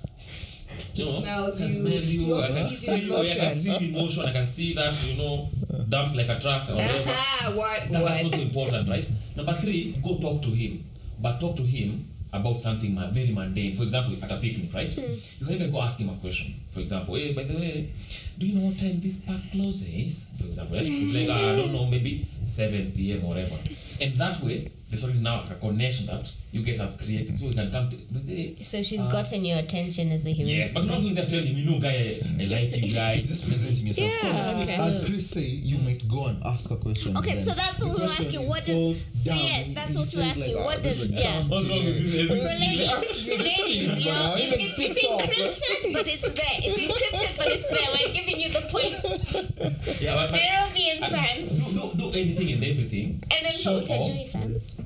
[0.95, 1.81] you know, Smells I can you.
[1.81, 2.21] smell you.
[2.27, 3.17] You I can see you.
[3.17, 4.25] I can see you in motion.
[4.25, 5.49] I can see that you know
[5.89, 7.11] dumps like a truck or whatever.
[7.57, 8.33] What, That- That's what?
[8.35, 9.09] also important, right?
[9.37, 10.85] Number three, go talk to him,
[11.21, 13.75] but talk to him about something very mundane.
[13.77, 14.95] For example, at a picnic, right?
[14.97, 16.55] You can even go ask him a question.
[16.73, 17.91] For example, hey, by the way,
[18.39, 20.33] do you know what time this park closes?
[20.39, 20.87] For example, right?
[20.89, 23.25] It's like "Ah, I don't know, maybe seven p.m.
[23.25, 23.57] or whatever.
[24.01, 27.55] And that way, there's already now a connection that you guys have created, so we
[27.55, 27.97] can come to.
[28.11, 30.55] But they, So she's Uh, gotten your attention as a human.
[30.57, 31.91] yes, but not going there telling him, you know, guy,
[32.23, 33.19] I, I like you guys.
[33.19, 34.13] It's just presenting yourself.
[34.23, 34.75] Yeah, 'Cause okay.
[34.77, 37.17] As Chris say, you might go and ask a question.
[37.17, 38.41] Okay, then so that's what we're asking.
[38.43, 39.39] is What so does so dumb.
[39.41, 40.55] yes, It- that's it what we're asking.
[40.57, 41.43] like, what ah, does is a yeah?
[41.43, 42.29] What's wrong with shit.
[42.29, 42.41] this?
[42.41, 45.21] So This ladies, ladies, you know, I'm it's, it's, it's pissed off.
[45.21, 46.59] encrypted, but it's there.
[46.63, 47.89] It's encrypted, but it's there.
[47.93, 50.01] We're giving you the points.
[50.01, 51.51] Yeah, but, but Peruvian and fans.
[51.51, 53.23] do, do, do anything and everything.
[53.35, 54.31] And then show so Tajui off.
[54.31, 54.77] fans.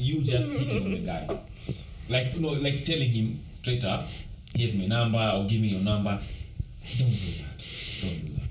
[0.00, 1.40] You just hitting on the guy.
[2.08, 4.06] Like you know, like telling him straight up,
[4.54, 6.18] here's my number or give me your number.
[6.98, 7.64] Don't do that.
[8.02, 8.48] Don't do that.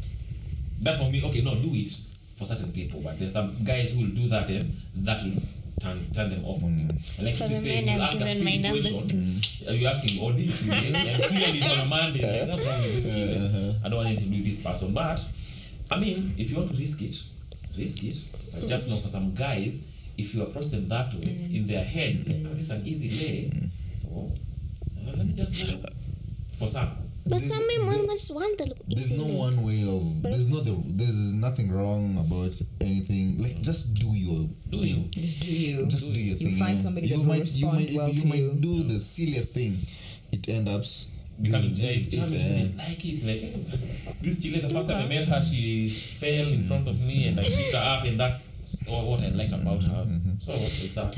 [0.81, 1.89] That for me, okay, no, do it
[2.37, 5.41] for certain people, but there's some guys who will do that and that will
[5.81, 6.87] turn turn them off on you.
[7.17, 9.71] And like For you the say, you I've ask a given my silly question, uh,
[9.71, 12.39] you ask him all this, and clearly it's on a Monday.
[12.39, 13.75] Like, that's wrong with this children.
[13.83, 14.93] I don't want anything to do with this person.
[14.93, 15.23] But
[15.91, 17.21] I mean, if you want to risk it,
[17.77, 18.17] risk it.
[18.53, 19.83] But just know for some guys,
[20.21, 22.85] if you approach them that way, in their head, it's like, oh, this is an
[22.85, 23.51] easy lay.
[24.01, 24.31] So
[24.97, 25.87] uh, let me just go
[26.57, 26.89] for some.
[27.25, 30.23] But There's- some men just want the There's no one way of.
[30.23, 30.75] There's no the.
[30.87, 33.37] There's nothing wrong about anything.
[33.41, 35.09] Like just do your Do you?
[35.11, 35.85] Just do you.
[35.85, 36.57] Just do your You thing.
[36.59, 38.53] find somebody you that will might, you might, well you to might you.
[38.53, 39.85] do the silliest thing.
[40.31, 40.83] It end up
[41.41, 42.87] Because this it's is charming, it, you eh.
[42.87, 43.23] like it.
[43.23, 46.99] Like eh, this Chile, the first time I met her, she fell in front of
[46.99, 48.49] me and I picked her up, and that's
[48.85, 50.07] what what I like about her.
[50.39, 51.17] So it's that.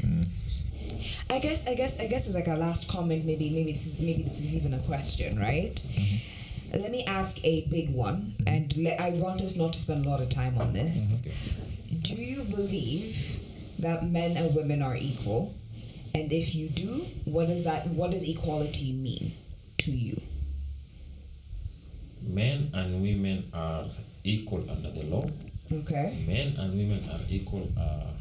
[1.29, 3.99] I guess I guess I guess as like a last comment, maybe maybe this is
[3.99, 5.75] maybe this is even a question, right?
[5.75, 6.81] Mm-hmm.
[6.81, 10.09] Let me ask a big one, and le- I want us not to spend a
[10.09, 11.21] lot of time on this.
[11.21, 11.99] Mm-hmm.
[12.01, 13.39] Do you believe
[13.79, 15.55] that men and women are equal?
[16.13, 19.33] And if you do, what does that what does equality mean
[19.85, 20.21] to you?
[22.21, 23.85] Men and women are
[24.23, 25.25] equal under the law.
[25.71, 26.23] Okay.
[26.27, 28.11] Men and women are equal uh,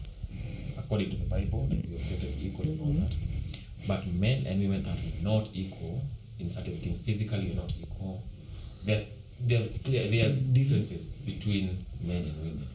[0.78, 3.12] according to the Bible, and we are created equal and all that.
[3.86, 6.02] But men and women are not equal
[6.38, 7.02] in certain things.
[7.04, 8.22] Physically, you're not equal.
[8.84, 9.04] There,
[9.40, 12.66] there, clear, there are differences between men and women.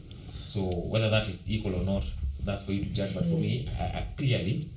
[0.46, 2.04] So whether that is equal or not,
[2.44, 3.14] that's for you to judge.
[3.14, 4.70] But for me, I, I, clearly,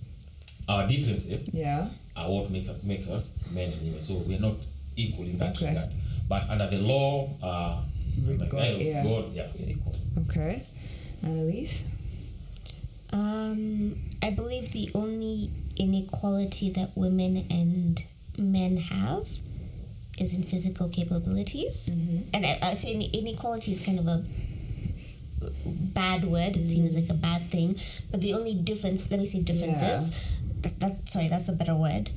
[0.68, 1.90] our differences Yeah.
[2.20, 4.02] Are what make, makes us men and women.
[4.02, 4.56] So we're not
[4.96, 5.70] equal in that Okay.
[5.70, 5.90] regard.
[6.28, 7.82] But under the law, uh,
[8.16, 9.04] With under the God, guide of yeah.
[9.04, 9.96] God, yeah, we're equal.
[10.30, 10.64] Okay.
[11.24, 11.84] Anneliese.
[13.12, 18.04] Um, I believe the only inequality that women and
[18.38, 19.28] men have
[20.20, 21.90] is in physical capabilities.
[21.90, 22.30] Mm-hmm.
[22.34, 24.24] And I, I say inequality is kind of a
[25.66, 26.56] bad word.
[26.58, 27.80] It seems like a bad thing.
[28.12, 30.10] But the only difference, let me say differences.
[30.62, 32.12] That, that sorry, that's a better word.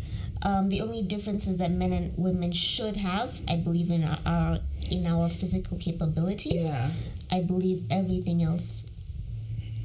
[0.44, 4.58] Um, the only differences that men and women should have, I believe, in our, our
[4.90, 6.64] in our physical capabilities.
[6.64, 6.90] Yeah.
[7.30, 8.84] I believe everything else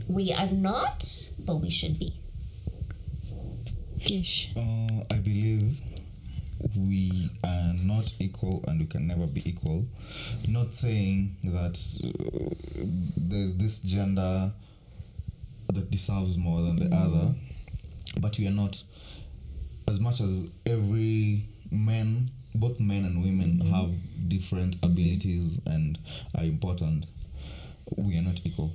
[0.08, 2.14] we are not, but we should be.
[4.10, 4.51] Ish.
[4.55, 5.80] Uh, I believe
[6.76, 9.86] we are not equal and we can never be equal.
[10.47, 12.86] Not saying that uh,
[13.18, 14.51] there's this gender
[15.74, 17.36] that deserves more than the other,
[18.20, 18.82] but we are not.
[19.88, 23.91] As much as every men, both men and women, have
[24.30, 25.97] different abilities and
[26.36, 27.05] are important.
[27.95, 28.74] We are not equal.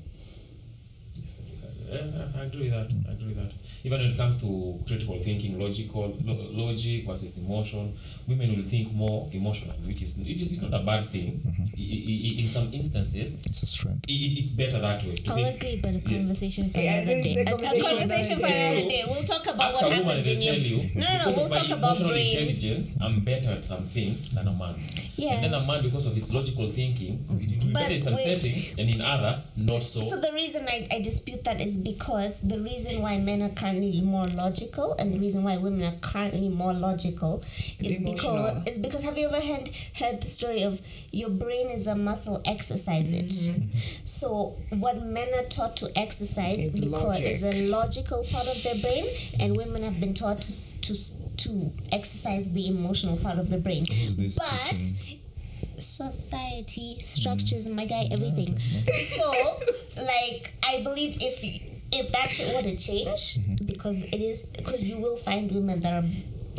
[1.93, 2.89] Yes, I, I agree with that.
[3.09, 3.53] I agree with that.
[3.85, 7.93] Even when it comes to critical thinking, logical lo- logic versus emotion,
[8.29, 11.41] women will think more emotionally, which is it is it's not a bad thing.
[11.45, 11.63] Mm-hmm.
[11.77, 14.05] I- I- I- in some instances, It's a strength.
[14.09, 15.15] i- i- it's better that way.
[15.27, 16.05] I'll think, agree, but a Yes.
[16.23, 17.35] conversation for Yeah, another day.
[17.35, 18.89] a A, a conversation conversation for another day.
[18.89, 19.05] day.
[19.09, 20.55] We'll talk about Ask what a woman happens in they'll your.
[20.55, 20.91] tell you.
[20.95, 21.37] No, no, no.
[21.37, 22.39] We'll talk about emotional brain.
[22.39, 22.97] intelligence.
[23.01, 24.75] I'm better at some things than a man.
[25.23, 27.41] And then a man, because of his logical thinking, mm-hmm.
[27.43, 28.25] it will be But better in some wait.
[28.25, 30.01] settings, and in others, not so.
[30.01, 34.01] So the reason I, I dispute that is because the reason why men are currently
[34.01, 37.43] more logical and the reason why women are currently more logical
[37.79, 40.81] is because is because have you ever heard heard the story of
[41.11, 43.27] your brain is a muscle exercise it.
[43.27, 43.79] Mm-hmm.
[44.05, 47.27] So what men are taught to exercise Is because logic.
[47.27, 49.07] is a logical part of their brain
[49.39, 50.95] and women have been taught to to
[51.39, 53.85] to exercise the emotional part of the brain.
[54.17, 55.19] This But teaching?
[55.79, 58.57] society structures my guy everything
[59.17, 59.33] so
[59.97, 61.43] like i believe if
[61.93, 63.65] if that shit were to change mm-hmm.
[63.65, 66.09] because it is because you will find women that are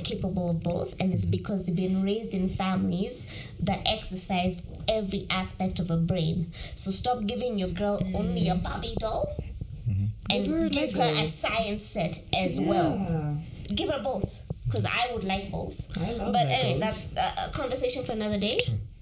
[0.03, 3.27] capable of both and it's because they've been raised in families
[3.59, 6.51] that exercised every aspect of a brain.
[6.75, 8.63] So stop giving your girl only a mm-hmm.
[8.63, 9.33] barbie doll
[9.89, 10.05] mm-hmm.
[10.29, 13.41] and Give her give her a science set as well.
[13.73, 15.79] Give her both because I would like both.
[15.97, 16.79] I love But anyway, Legos.
[16.79, 18.59] that's a, a conversation for another day.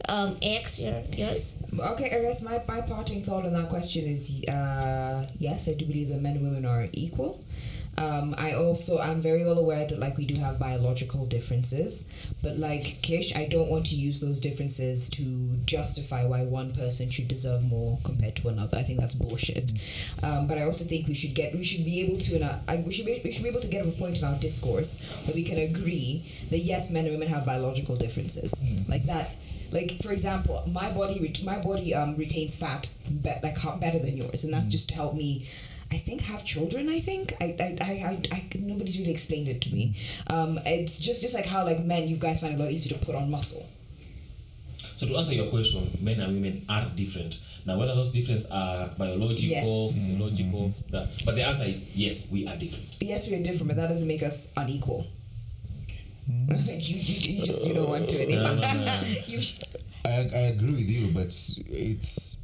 [0.09, 1.53] Um, AX, your yours.
[1.79, 5.85] Okay, I guess my, my parting thought on that question is uh, yes, I do
[5.85, 7.43] believe that men and women are equal.
[7.97, 12.09] Um, I also I'm very well aware that like we do have biological differences,
[12.41, 17.09] but like Kish, I don't want to use those differences to justify why one person
[17.11, 18.77] should deserve more compared to another.
[18.77, 19.73] I think that's bullshit.
[20.23, 22.93] Um, but I also think we should get we should be able to in we
[22.93, 25.35] should be we should be able to get to a point in our discourse where
[25.35, 29.35] we can agree that yes, men and women have biological differences like that
[29.71, 32.89] like for example my body ret- my body um retains fat
[33.21, 35.47] be- like better than yours and that's just to help me
[35.93, 36.87] I think have children.
[36.87, 39.93] I think I I, I, I, I nobody's really explained it to me.
[40.27, 42.97] Um, it's just just like how like men, you guys find it a lot easier
[42.97, 43.67] to put on muscle.
[44.95, 47.39] So to answer your question, men and women are different.
[47.65, 49.93] Now, whether those differences are biological, Yes.
[49.93, 52.85] physiological, that, but the answer is yes, we are different.
[53.01, 55.05] Yes, we are different, but that doesn't make us unequal.
[56.29, 56.53] Mm-hmm.
[56.79, 58.55] you, you, you just you don't want to anymore.
[58.55, 59.01] no, no.
[59.27, 59.41] You-
[60.03, 61.27] I, I agree with you, but
[61.67, 62.37] it's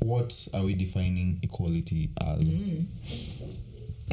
[0.00, 2.40] what are we defining equality as?
[2.40, 2.84] Mm.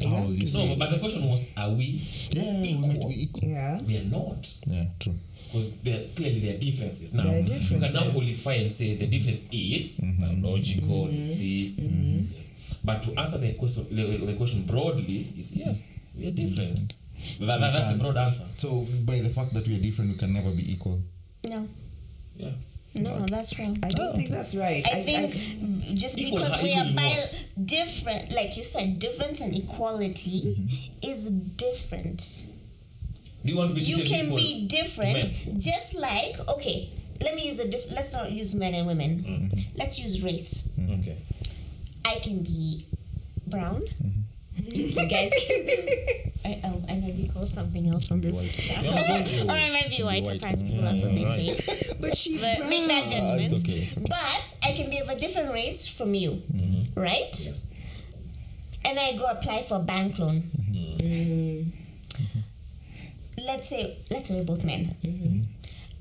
[0.04, 3.24] How you asking So, but the question was, are we Yeah, we're meant to be
[3.24, 3.50] equal.
[3.50, 3.82] yeah.
[3.82, 4.48] We are not.
[4.68, 5.16] Yeah, true.
[5.48, 7.14] Because there clearly there are differences.
[7.14, 8.12] Now, There are you can now differences.
[8.14, 10.42] qualify and say the difference is mm-hmm.
[10.42, 11.80] biological, is this.
[11.80, 12.54] Yes.
[12.84, 16.94] But to answer the question, the, the question broadly is yes, we are different.
[17.40, 18.46] That, that- we that's the broad answer.
[18.58, 21.00] So by the fact that we are different, we can never be equal.
[21.44, 21.68] No,
[22.36, 22.52] Yeah.
[22.96, 23.78] no, that's wrong.
[23.84, 24.86] I don't think that's right.
[24.92, 25.34] I think
[25.98, 27.24] just Equal because we are in bio-
[27.64, 31.10] different, like you said, difference and equality mm-hmm.
[31.12, 32.48] is different.
[33.46, 34.38] Do you want to be You can equal?
[34.38, 35.60] be different, Men.
[35.60, 36.90] just like okay.
[37.22, 39.24] Let me use a diff- Let's not use men and women.
[39.24, 39.78] Mm-hmm.
[39.78, 40.68] Let's use race.
[40.78, 41.00] Mm-hmm.
[41.00, 41.18] Okay.
[42.06, 42.86] I can be
[43.48, 43.82] brown.
[43.82, 44.22] Mm-hmm.
[44.58, 45.68] You guys can.
[46.46, 48.52] I, oh, I might be called something else on this White.
[48.52, 48.94] channel.
[49.50, 50.38] Or I might be white, white.
[50.38, 50.80] apparently.
[50.82, 51.94] That's what they say.
[52.00, 53.52] but she's But make that judgment.
[53.52, 53.90] Ah, it's okay.
[54.08, 57.00] But I can be of a different race from you, mm-hmm.
[57.00, 57.36] right?
[57.38, 57.70] Yes.
[58.86, 60.50] And I go apply for a bank loan.
[60.58, 61.08] Mm-hmm.
[61.08, 61.72] Mm.
[63.46, 64.96] Let's say, let's say we're both men.
[65.04, 65.42] Mm-hmm.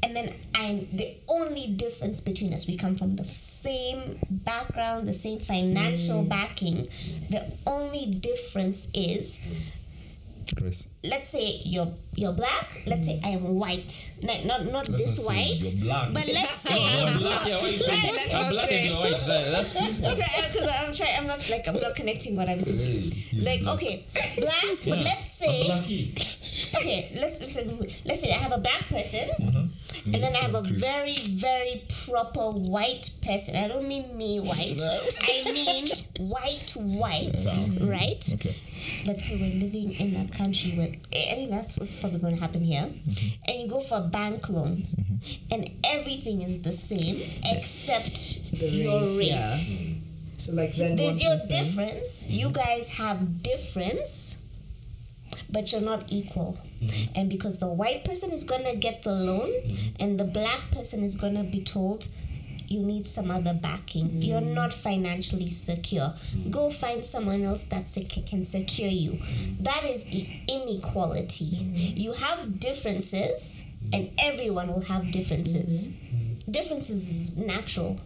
[0.07, 2.69] And then I'm the only difference between us.
[2.69, 6.29] We come from the same background, the same financial mm.
[6.29, 6.87] backing.
[7.29, 9.41] The only difference is
[10.55, 10.87] Grace.
[11.09, 12.83] Let's say you're you're black.
[12.87, 14.13] Let's say I am white.
[14.23, 15.63] Not not, not Let's this not white.
[15.63, 16.13] you're black.
[16.13, 17.47] But let's say I'm I'm black.
[17.47, 19.21] You saying Let's I'm not black and you're white?
[19.27, 20.11] That- That's simple.
[20.17, 21.17] because I'm trying.
[21.19, 23.11] I'm not like I'm not connecting what I'm saying.
[23.11, 23.75] Hey, Like black.
[23.77, 24.07] okay,
[24.39, 24.65] black.
[24.85, 25.71] But let's say
[26.79, 27.11] okay.
[27.21, 27.65] Let's let's say,
[28.05, 30.15] let's say I have a black person, Mm-hmm.
[30.15, 33.57] and then I have a very very proper white person.
[33.57, 34.81] I don't mean me white.
[35.23, 35.87] I mean
[36.19, 37.45] white white,
[37.81, 38.25] right?
[38.35, 38.57] Okay.
[39.07, 42.41] let's say we're living in a country where I think that's what's probably going to
[42.41, 43.29] happen here, Mm-hmm.
[43.51, 45.53] and you go for a bank loan, mm-hmm.
[45.53, 49.69] and everything is the same except The your race, race.
[49.69, 49.95] yeah.
[50.39, 52.23] So like then There's one your person- difference.
[52.25, 52.33] Mm-hmm.
[52.35, 54.37] You guys have difference,
[55.51, 56.59] but you're not equal.
[56.83, 57.13] Mm-hmm.
[57.19, 59.51] And because the white person is gonna get the loan,
[59.99, 62.09] and the black person is gonna be told,
[62.69, 64.25] you need some other backing mm.
[64.27, 66.51] you're not financially secure mm.
[66.51, 69.59] go find someone else that sec- can secure you mm.
[69.63, 73.63] that is e- inequality you have differences
[73.93, 76.51] and everyone will have differences mm-hmm.
[76.51, 77.99] differences is natural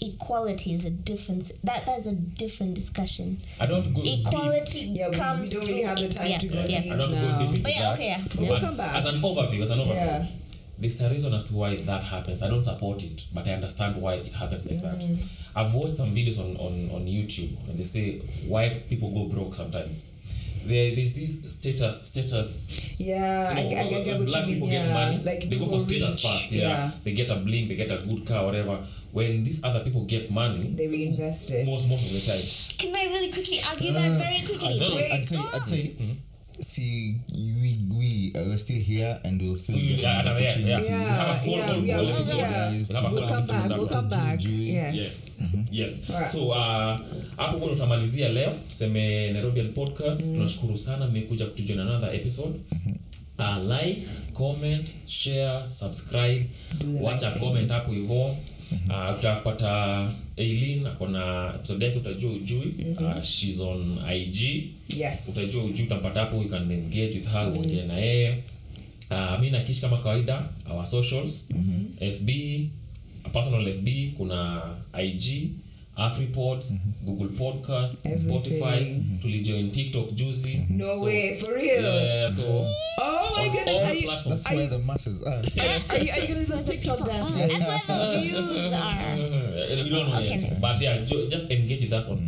[0.00, 4.26] equality is a difference that that's a different discussion I don't go deep.
[4.26, 6.80] equality Yeah, we- we comes don't really have the time yeah, to go yeah.
[6.80, 6.92] deep.
[6.92, 7.20] I don't No.
[7.20, 7.94] go deep into But yeah, that.
[7.94, 8.48] okay, yeah.
[8.48, 8.96] We'll come back.
[8.96, 10.26] As an overview, as an overview, Yeah.
[10.82, 12.42] There's a reason as to why that happens.
[12.42, 14.98] I don't support it, but I understand why it happens like that.
[14.98, 15.18] Mm.
[15.56, 19.54] I've watched some videos on, on, on YouTube and they say why people go broke
[19.54, 20.04] sometimes.
[20.64, 24.40] There, there's this status status Yeah, I, you know, I, I get when what black
[24.42, 24.54] you mean.
[24.54, 24.84] people yeah.
[24.86, 26.52] get money, like they go for status reach, first.
[26.52, 26.90] Yeah.
[27.02, 28.78] they get a bling, they get a good car, whatever.
[29.10, 31.66] When these other people get money, They reinvest it.
[31.66, 32.42] most most of the time,
[32.78, 34.74] Can I really quickly argue that very quickly?
[34.74, 36.31] I'd, no, say, I'd say, Oh.
[36.62, 40.62] See, we we uh, we're still here and we'll still get yeah, yeah, opportunity.
[40.70, 40.80] yeah.
[40.80, 42.70] Yeah, We have a whole- yeah, whole- yeah, we'll, yeah.
[42.70, 43.68] We'll We'll come back.
[43.78, 44.38] We'll come back.
[44.44, 44.94] Yes.
[44.94, 45.40] Yes.
[45.40, 45.40] Yes.
[45.72, 46.32] yes Right.
[46.32, 46.96] so uh,
[47.36, 52.54] hapo uh, utamalizia leo tuseme nairobian podcast tunashukuru sana mmekuja kutujoin another episode
[53.38, 54.02] uh, like
[54.32, 56.46] comment share subscribe
[57.00, 58.36] watch wacha comment hapo hivo
[58.88, 60.08] uh, utapata
[60.38, 62.74] Eileen akona episode yake utajua ujui.
[63.00, 64.64] Uh, she's on ig
[64.98, 65.28] Yes.
[65.28, 68.36] utajua ujui utampata hapo you can engage with her uongee na yeye.
[69.10, 71.48] Uh, mi nakishi kama kawaida our socials.
[72.16, 72.28] Fb
[73.32, 74.62] personal fb kuna
[75.04, 75.48] ig
[75.96, 76.72] afripods
[77.04, 78.28] google podcast Everything.
[78.30, 81.84] spotify tulijoin tiktok juzi No So, way, for real.
[81.84, 82.42] yeah, so
[82.98, 83.88] Oh my on goodness.
[83.88, 84.42] all you, platforms.
[84.44, 85.32] That's where the masses are.
[85.90, 87.30] are you, are you gonna do TikTok dance?
[87.32, 89.16] That's where the views are.
[89.84, 90.40] We don't know Okay, yet.
[90.50, 90.60] nice.
[90.60, 92.18] but yeah ju- just engage with us on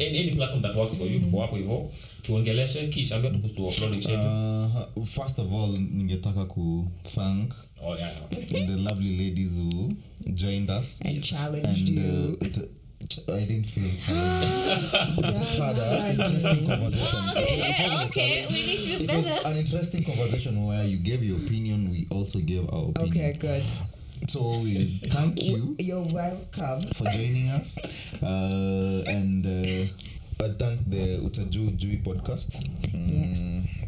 [0.00, 1.90] any, any platform that works for you tuko hapo hivyo
[2.22, 4.28] tuongeleshe kisha ambia tukuhusu uploading schedule
[4.96, 7.52] Uh, first of all, ningetaka ku thank
[7.84, 8.12] oh yeah
[8.66, 9.92] the lovely ladies who
[10.34, 11.00] joined us.
[11.04, 12.36] And challenged And you.
[12.40, 12.58] uh, it,
[13.28, 15.16] I didn't feel challenged.
[15.16, 17.18] we just had an interesting conversation.
[17.18, 20.84] It, was- it wasn't Okay, we need to do It was an interesting conversation where
[20.84, 23.10] you gave your opinion, we also gave our opinion.
[23.10, 23.64] Okay, good.
[24.28, 26.80] So we thank you You're welcome.
[26.94, 27.76] for joining us.
[28.22, 32.62] Uh, and uh, I thank the Utajua Hujui podcast.
[32.94, 33.86] Mm, Yes.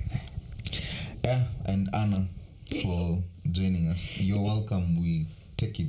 [1.25, 2.27] Yeah, and Anna
[2.83, 4.09] for joining us.
[4.19, 5.01] You're welcome.
[5.01, 5.87] We take it.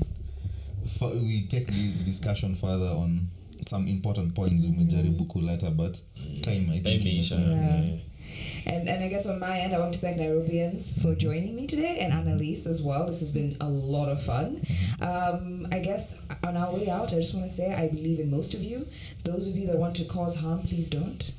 [0.87, 3.27] For, we take this discussion further on
[3.67, 5.97] some important points umejaribu kuleta but
[6.41, 7.85] time I think imeisha Yeah.
[7.85, 7.99] Yeah.
[8.65, 11.67] And, and I guess on my end, I want to thank Nairobians for joining me
[11.67, 13.05] today and Anneliese as well.
[13.07, 14.61] This has been a lot of fun.
[14.99, 18.29] Um, I guess on our way out, I just want to say I believe in
[18.29, 18.87] most of you.
[19.23, 21.31] Those of you that want to cause harm, please don't.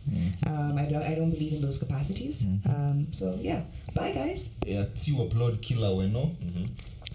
[0.47, 2.43] Um, I, don't I don't believe in those capacities.
[2.65, 3.63] Um, so, yeah.
[3.95, 4.51] Bye, guys.
[4.67, 6.69] yeah, si upload kila weno Mhm.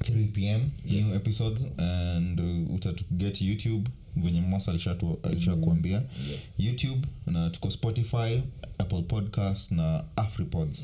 [0.04, 1.06] 3 pm Yes.
[1.06, 6.54] new episodes and uh, utatuget youtube venye mosa alishakuambia alishakuambia Yes.
[6.58, 8.41] youtube na tuko spotify
[8.78, 10.84] apple podcast na afripods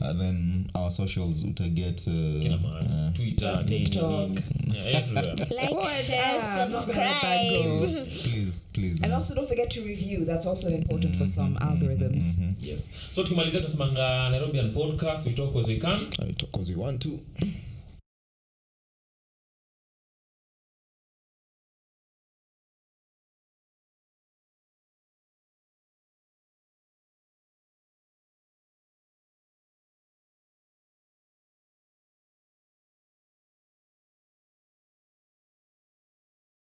[0.00, 4.28] and then our socials utaget uh, uh, Twitter, TikTok.
[4.30, 4.76] nini.
[4.76, 5.34] Yeah, everywhere.
[5.50, 7.86] Like, share, yeah, I'm not gonna let that go.
[7.86, 8.32] subscribe.
[8.32, 10.24] please please And also, don't forget to review.
[10.24, 12.38] That's also important for some algorithms.
[12.62, 17.10] yes so tukimalizia tunasemanga nairobian podcast we talk as we can because we want to